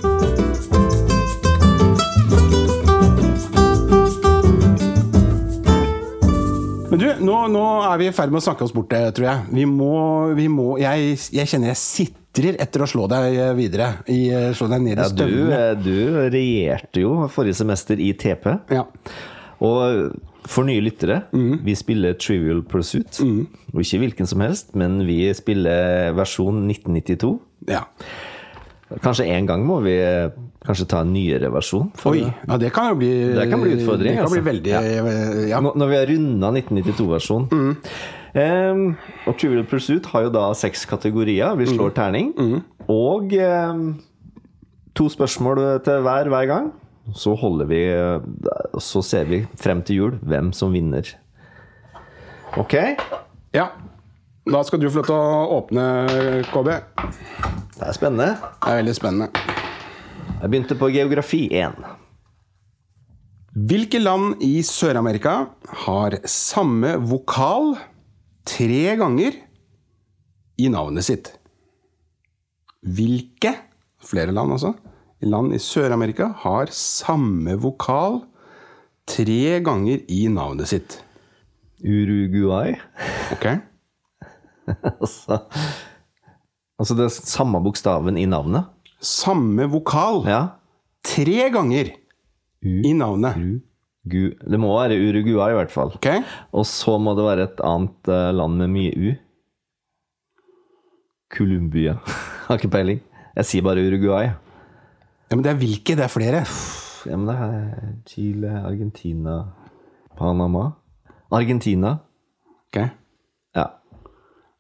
[6.91, 9.45] Men du, nå, nå er vi i ferd med å snakke oss bort, tror jeg.
[9.55, 9.93] Vi må,
[10.35, 11.79] vi må jeg, jeg kjenner jeg
[12.31, 13.93] sitrer etter å slå deg eh, videre.
[14.09, 18.13] I, eh, slå deg ned i Ja, du, eh, du regjerte jo forrige semester i
[18.15, 18.59] TP.
[18.71, 18.87] Ja.
[19.61, 20.17] Og
[20.49, 21.61] for nye lyttere, mm.
[21.67, 23.21] vi spiller Trivial Pursuit.
[23.21, 27.39] Og ikke hvilken som helst, men vi spiller versjon 1992.
[27.71, 27.87] ja.
[28.91, 29.93] Kanskje en gang må vi
[30.67, 31.93] kanskje ta en nyere versjon.
[32.11, 34.49] Oi, ja, det kan jo bli Det kan bli utfordring, Det kan bli altså.
[34.49, 34.81] veldig ja.
[35.53, 35.61] ja.
[35.63, 37.47] Når vi har runda 1992-versjonen.
[37.55, 37.77] Mhm.
[38.35, 38.93] Em,
[39.27, 41.57] og Trivial Pursuit har jo da seks kategorier.
[41.59, 42.31] Vi slår slår terning.
[42.91, 43.83] Og um,
[44.95, 46.71] to spørsmål til hver hver gang.
[47.17, 48.21] Så holder vi eh,
[48.79, 51.09] Så ser vi frem til jul hvem som vinner.
[52.59, 52.75] Ok?
[53.55, 53.71] ja.
[54.51, 55.83] Da skal du få lov til å åpne,
[56.51, 56.69] KB.
[57.77, 58.31] Det er spennende.
[58.57, 59.29] Det er veldig spennende.
[60.41, 61.77] Jeg begynte på geografi 1.
[63.69, 65.35] Hvilke land i Sør-Amerika
[65.85, 67.75] har samme vokal
[68.51, 69.37] tre ganger
[70.61, 71.31] i navnet sitt?
[72.81, 73.53] Hvilke,
[74.01, 74.73] flere land altså,
[75.21, 78.23] land i Sør-Amerika har samme vokal
[79.11, 80.99] tre ganger i navnet sitt?
[81.85, 82.75] Uruguay.
[83.37, 83.47] Ok?
[85.01, 85.41] altså,
[86.81, 88.69] altså det er samme bokstaven i navnet.
[89.01, 90.43] Samme vokal Ja.
[91.05, 91.95] tre ganger
[92.61, 93.61] i navnet.
[94.09, 95.91] Gu, det må være Uruguay, i hvert fall.
[95.99, 96.09] Ok?
[96.57, 99.11] Og så må det være et annet eh, land med mye U.
[101.31, 101.99] Columbia.
[102.49, 103.03] Har ikke peiling.
[103.37, 104.31] Jeg sier bare Uruguay.
[105.31, 105.97] Ja, Men det er hvilke?
[105.99, 106.45] Det er flere.
[107.07, 109.37] Ja, men det er Chile, Argentina
[110.19, 110.71] Panama.
[111.33, 111.95] Argentina.
[112.71, 112.81] Ok?
[113.57, 113.67] Ja.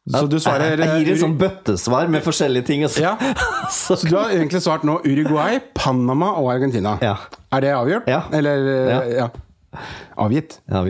[0.08, 2.84] Så du svarer Jeg, gir eh, et sånn bøttesvar med forskjellige ting.
[2.84, 3.16] og så- Ja.
[3.70, 6.96] så, du har egentlig svart nå Uruguay, Panama og Argentina.
[7.02, 7.16] Ja.
[7.52, 8.08] Er det avgjort?
[8.08, 8.22] Ja.
[8.32, 9.28] Eller eh, Ja.
[10.18, 10.58] Avgitt.
[10.68, 10.82] ja.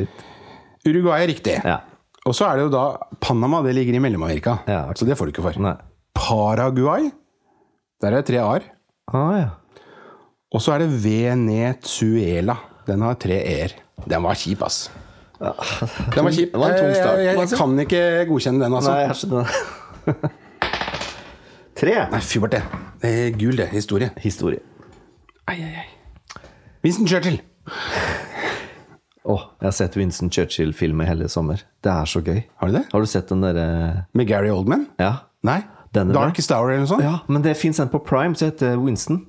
[0.87, 1.59] Uruguay er riktig.
[1.65, 1.81] Ja.
[2.25, 2.85] Og så er det jo da
[3.21, 4.59] Panama, det ligger i Mellom-Amerika.
[4.69, 4.87] Ja.
[4.95, 5.61] Så det får du ikke for.
[5.61, 5.75] Nei.
[6.15, 7.11] Paraguay,
[8.01, 8.63] der er det tre a-er.
[9.13, 9.49] Ah, ja.
[10.55, 12.57] Og så er det Venezuela.
[12.87, 13.75] Den har tre e-er.
[14.09, 14.89] Den var kjip, ass.
[15.41, 16.53] Den var kjip.
[16.53, 18.93] Det var en tung start, Jeg, jeg, jeg jeg kan ikke godkjenne den, altså.
[18.93, 19.47] Nei, jeg skjønner.
[21.81, 21.95] Tre.
[22.13, 22.61] Nei, fy bort det.
[23.01, 23.71] Det er gul, det.
[23.73, 24.11] Historie.
[24.21, 24.61] Historie.
[25.49, 25.89] Ai, ai, ai.
[26.85, 27.41] Winston Churchill.
[29.31, 31.63] Åh, jeg har sett Winston Churchill-filmer hele sommer.
[31.85, 32.43] Det er så gøy.
[32.61, 32.85] Har du det?
[32.93, 33.67] Har du sett den derre
[34.17, 34.87] Med Gary Oldman?
[35.01, 35.15] Ja.
[35.47, 35.63] Nei.
[35.93, 37.03] Darkest Hour eller noe sånt?
[37.03, 39.25] ja, men det fins en på Prime som heter Winston.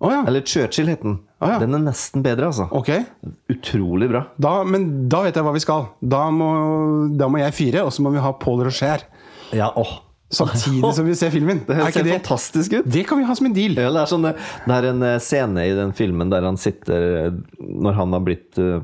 [0.00, 0.24] Oh, ja.
[0.26, 1.20] Eller Churchill heter den.
[1.44, 1.58] Å, ja.
[1.62, 2.66] Den er nesten bedre, altså.
[2.72, 2.90] Ok.
[3.52, 4.24] Utrolig bra.
[4.40, 5.86] Da, men da vet jeg hva vi skal.
[6.00, 6.48] Da må,
[7.20, 9.04] da må jeg fire, og så må vi ha Paul Rocher.
[9.54, 10.00] Ja, åh.
[10.34, 11.60] Samtidig som vi ser filmen.
[11.68, 12.14] Det er helt det?
[12.16, 12.86] fantastisk ut.
[12.90, 13.76] Det kan vi ha som en deal.
[13.78, 17.04] Ja, det, er sånn, det er en eh, scene i den filmen der han sitter
[17.20, 18.80] eh, Når han har blitt eh,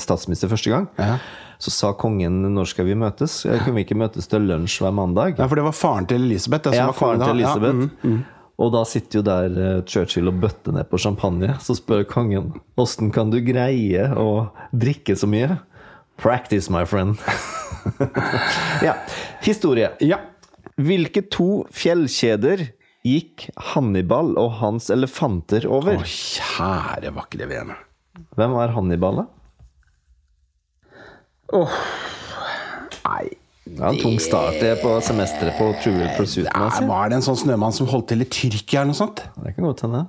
[0.00, 0.86] statsminister første gang.
[0.96, 1.18] Ja.
[1.60, 3.42] Så sa kongen 'når skal vi møtes'?
[3.64, 5.36] Kunne vi ikke møtes til lunsj hver mandag?
[5.38, 6.64] Ja, For det var faren til Elisabeth.
[6.70, 7.74] det som Ja, var faren til Elisabeth.
[7.74, 8.24] mm, mm.
[8.62, 11.56] Og da sitter jo der eh, Churchill og bøtter ned på champagne.
[11.62, 14.28] Så spør kongen åssen kan du greie å
[14.70, 15.56] drikke så mye?
[16.22, 17.18] Practice, my friend.
[18.86, 18.94] ja.
[19.42, 19.90] Historie.
[20.04, 20.20] Ja.
[20.78, 22.68] Hvilke to fjellkjeder
[23.04, 26.00] gikk Hannibal og hans elefanter Å, over?
[26.06, 27.76] kjære vakre vene.
[28.38, 29.30] Hvem er Hannibal, da?
[31.54, 31.74] Åh,
[33.04, 33.34] Nei
[33.74, 36.46] Det var en tung start på semesteret på Trivial Pursuit.
[36.46, 36.84] si.
[36.86, 39.24] Var det en sånn snømann som holdt til i Tyrkia eller noe sånt?
[39.34, 40.04] Det kan godt hende.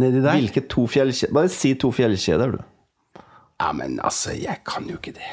[0.00, 0.38] Nedi der?
[0.40, 3.20] Hvilke to fjellkjeder Bare si to fjellkjeder, du.
[3.60, 5.28] Ja, men altså, jeg kan jo ikke det.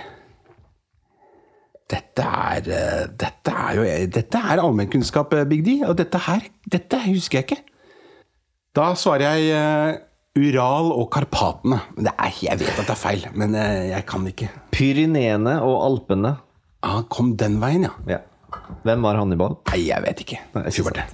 [1.92, 3.88] Dette er eh, Dette er jo
[4.20, 7.62] Dette er allmennkunnskap, eh, Big D, og dette her Dette husker jeg ikke.
[8.76, 9.98] Da svarer jeg eh,
[10.44, 11.82] Ural og Karpatene.
[11.98, 14.52] Det er, jeg vet at det er feil, men eh, jeg kan ikke.
[14.76, 16.36] Pyreneene og Alpene.
[16.82, 17.94] Ah, kom den veien, ja.
[18.10, 18.20] Ja.
[18.86, 19.60] Hvem var Hannibal?
[19.70, 20.40] Nei, jeg vet ikke.
[20.56, 21.06] Nei, ikke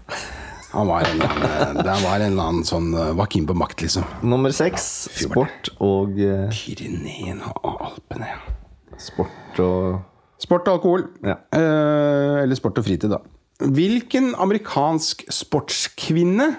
[0.71, 3.56] Han var en eller annen, det var en eller annen sånn eh, Var keen på
[3.58, 4.06] makt, liksom.
[4.27, 6.47] Nummer seks sport og uh...
[6.53, 8.56] Pyreneen og Alpene, ja.
[9.01, 9.99] Sport og
[10.38, 11.03] Sport og alkohol.
[11.25, 11.39] Ja.
[11.56, 13.23] Eh, eller sport og fritid, da.
[13.58, 16.51] Hvilken amerikansk sportskvinne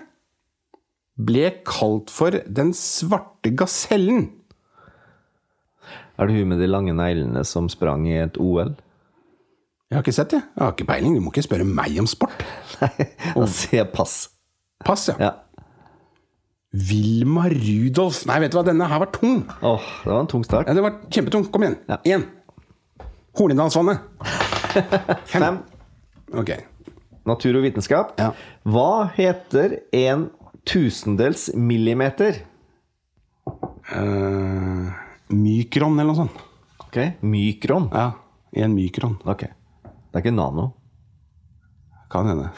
[1.19, 4.33] ble kalt for den svarte gasellen?
[6.19, 8.75] Er det hun med de lange neglene som sprang i et OL?
[9.89, 10.43] Jeg har ikke sett det.
[10.45, 11.15] Jeg har ikke peiling.
[11.17, 12.43] Du må ikke spørre meg om sport.
[12.83, 12.91] Nei,
[13.35, 14.17] Da sier jeg pass.
[14.85, 15.17] Pass, ja.
[15.23, 15.31] Ja.
[16.77, 18.21] Vilma Rudolf.
[18.29, 19.41] Nei, vet du hva, denne her var tung.
[19.65, 20.69] Åh, det var en tung start.
[20.69, 21.47] Ja, det var kjempetung.
[21.55, 21.79] Kom igjen.
[21.89, 21.97] Ja.
[22.05, 22.27] Én.
[23.39, 24.05] Hornindalsvannet.
[25.33, 25.63] Fem.
[26.37, 26.53] Ok.
[27.29, 28.13] Natur og vitenskap.
[28.21, 28.35] Ja.
[28.69, 30.29] Hva heter en
[30.69, 32.43] tusendels millimeter?
[33.89, 34.93] Uh,
[35.33, 36.43] mykron eller noe sånt.
[36.85, 37.89] Ok, Mykron.
[37.93, 38.11] Ja.
[38.65, 39.17] En mykron.
[39.29, 39.47] Ok.
[40.19, 40.63] Det er ikke nano.
[42.11, 42.49] Kan hende.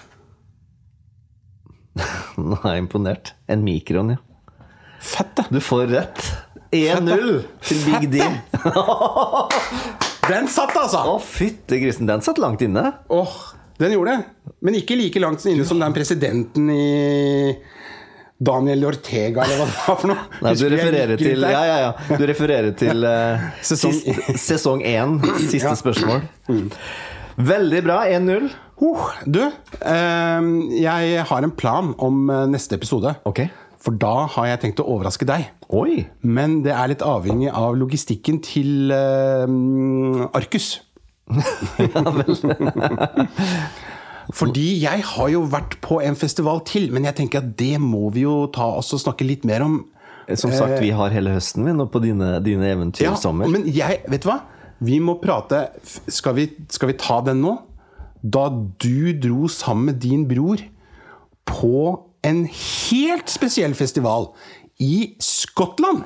[2.41, 3.33] Nå er jeg imponert.
[3.53, 4.17] En mikron, ja.
[5.05, 5.43] Fett.
[5.53, 6.23] Du får rett.
[6.73, 7.35] 1-0
[7.67, 8.23] til Big D.
[10.31, 11.03] Den satt, altså!
[11.05, 12.09] Å, fytti grisen.
[12.09, 12.87] Den satt langt inne.
[13.13, 13.37] Åh,
[13.77, 14.55] den gjorde det.
[14.65, 16.89] Men ikke like langt inne som den presidenten i
[18.41, 20.27] Daniel Ortega, eller hva det var for noe.
[20.47, 21.45] Nei, du refererer til?
[21.45, 22.17] Ja, ja, ja.
[22.17, 25.19] Du refererer til uh, Sesong- én.
[25.45, 25.77] Siste
[26.09, 26.23] Ja.
[26.49, 26.71] Mm.
[27.37, 28.01] Veldig bra.
[28.11, 28.51] 1-0.
[28.81, 30.47] Huh, du, eh,
[30.81, 33.13] jeg har en plan om eh, neste episode.
[33.29, 33.45] Ok.
[33.81, 35.47] For da har jeg tenkt å overraske deg.
[35.73, 36.03] Oi.
[36.23, 39.47] Men det er litt avhengig av logistikken til eh,
[40.37, 40.81] Arcus.
[44.37, 48.11] Fordi jeg har jo vært på en festival til, men jeg tenker at det må
[48.15, 49.81] vi jo ta oss og snakke litt mer om.
[50.39, 53.49] Som sagt, vi har hele høsten vi nå på dine, dine eventyr Ja, sommer.
[53.51, 54.37] men jeg, vet du hva?
[54.81, 55.67] Vi må prate
[56.09, 57.57] skal vi, skal vi ta den nå?
[58.23, 58.47] Da
[58.81, 60.61] du dro sammen med din bror
[61.49, 61.75] på
[62.27, 64.31] en helt spesiell festival
[64.81, 66.05] i Skottland.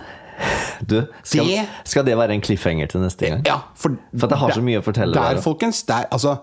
[0.82, 3.42] Du, skal, Det- skal det være en cliffhanger til neste gang?
[3.46, 6.38] Ja, for, For det har har så mye å fortelle Der, der, folkens, der, altså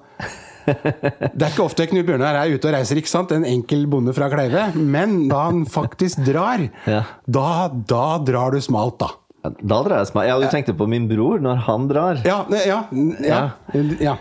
[0.65, 3.31] Det er ikke ofte Knut Bjørnar er ute og reiser, ikke sant?
[3.35, 4.67] En enkel bonde fra Kleive.
[4.77, 7.01] Men da han faktisk drar, Ja.
[7.27, 9.09] da, da drar du smalt, da.
[9.41, 10.27] Da drar jeg smart.
[10.30, 12.21] Ja, du tenkte på min bror når han drar.
[12.27, 12.84] Ja, ja,
[13.25, 13.41] ja,
[14.01, 14.17] ja.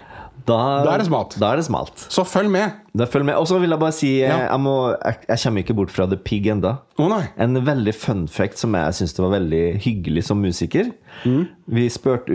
[0.47, 0.57] Da,
[0.87, 1.35] Da er det smalt.
[1.41, 2.05] Da er det smalt.
[2.11, 2.79] Så følg med.
[2.97, 3.35] Med.
[3.37, 6.09] Og så vil jeg bare si eh, jeg, må, jeg, jeg kommer ikke bort fra
[6.11, 7.13] The Pig enda oh.
[7.39, 10.91] En veldig fun fact som jeg syns var veldig hyggelig som musiker.
[11.23, 11.45] Mm.
[11.71, 12.35] Vi spurte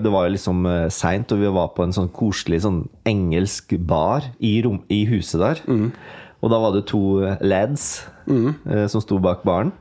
[0.00, 4.30] Det var jo liksom seint, og vi var på en sånn koselig sånn engelsk bar
[4.38, 5.64] i, rom, i huset der.
[5.68, 5.90] Mm.
[6.44, 7.00] Og da var det to
[7.40, 9.72] lads eh, som sto bak baren.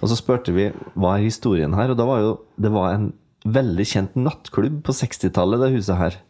[0.00, 3.10] Og så spurte vi hva er historien her, og da var jo det var en
[3.42, 6.20] veldig kjent nattklubb på 60-tallet, det huset her.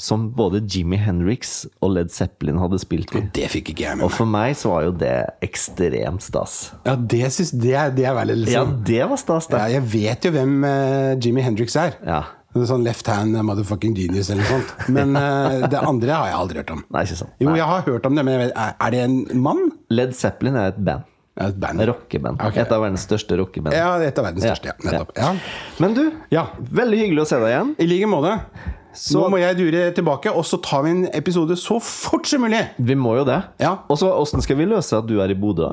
[0.00, 3.24] Som både Jimmy Henriks og Led Zeppelin hadde spilt i.
[3.36, 6.56] Det fikk ikke jeg med Og for meg så var jo det ekstremt stas.
[6.86, 9.66] Ja, det, syns, det, er, det er veldig Ja, liksom det var stas, ja.
[9.76, 11.98] Jeg vet jo hvem uh, Jimmy Hendrix er.
[12.06, 12.22] Ja.
[12.52, 14.88] Sånn left hand motherfucking genius eller noe sånt.
[14.92, 16.82] Men uh, det andre har jeg aldri hørt om.
[16.92, 17.32] Nei, ikke sant.
[17.40, 19.70] Jo, jeg har hørt om det, men vet, er, det en mann?
[19.92, 21.08] Led Zeppelin er et band.
[21.40, 21.80] Et band?
[21.88, 22.42] Rockeband.
[22.44, 22.60] Okay.
[22.60, 23.72] Et av verdens største rockeband.
[23.72, 24.68] Ja, et av verdens største.
[24.68, 25.14] Ja, nettopp.
[25.16, 25.32] Ja.
[25.80, 26.46] Men du, Ja.
[26.60, 27.74] veldig hyggelig å se deg igjen.
[27.80, 28.34] I like måte.
[28.92, 32.44] Så- Nå må jeg dure tilbake, og så tar vi en episode så fort som
[32.44, 32.60] mulig.
[32.76, 33.42] Vi må jo det.
[33.64, 33.78] Ja.
[33.88, 35.72] Og så åssen skal vi løse at du er i Bodø?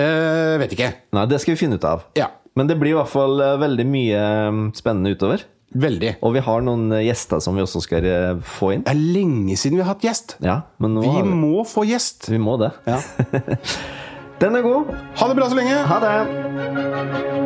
[0.00, 0.88] Eh, vet ikke.
[1.12, 2.06] Nei, det skal vi finne ut av.
[2.16, 2.30] Ja.
[2.56, 5.44] Men det blir i hvert fall eh, veldig mye eh, spennende utover.
[5.74, 6.16] Veldig.
[6.22, 8.82] Og vi har noen eh, gjester som vi også skal eh, få inn.
[8.84, 10.36] Det er lenge siden vi har hatt gjest.
[10.44, 12.28] Ja, men nå Vi vi, må få gjest.
[12.32, 12.72] vi må det.
[12.86, 13.00] Ja.
[14.42, 14.90] Den er god.
[15.20, 15.76] Ha det bra så lenge.
[15.86, 17.41] Ha det.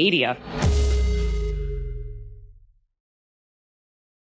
[0.00, 0.69] Media.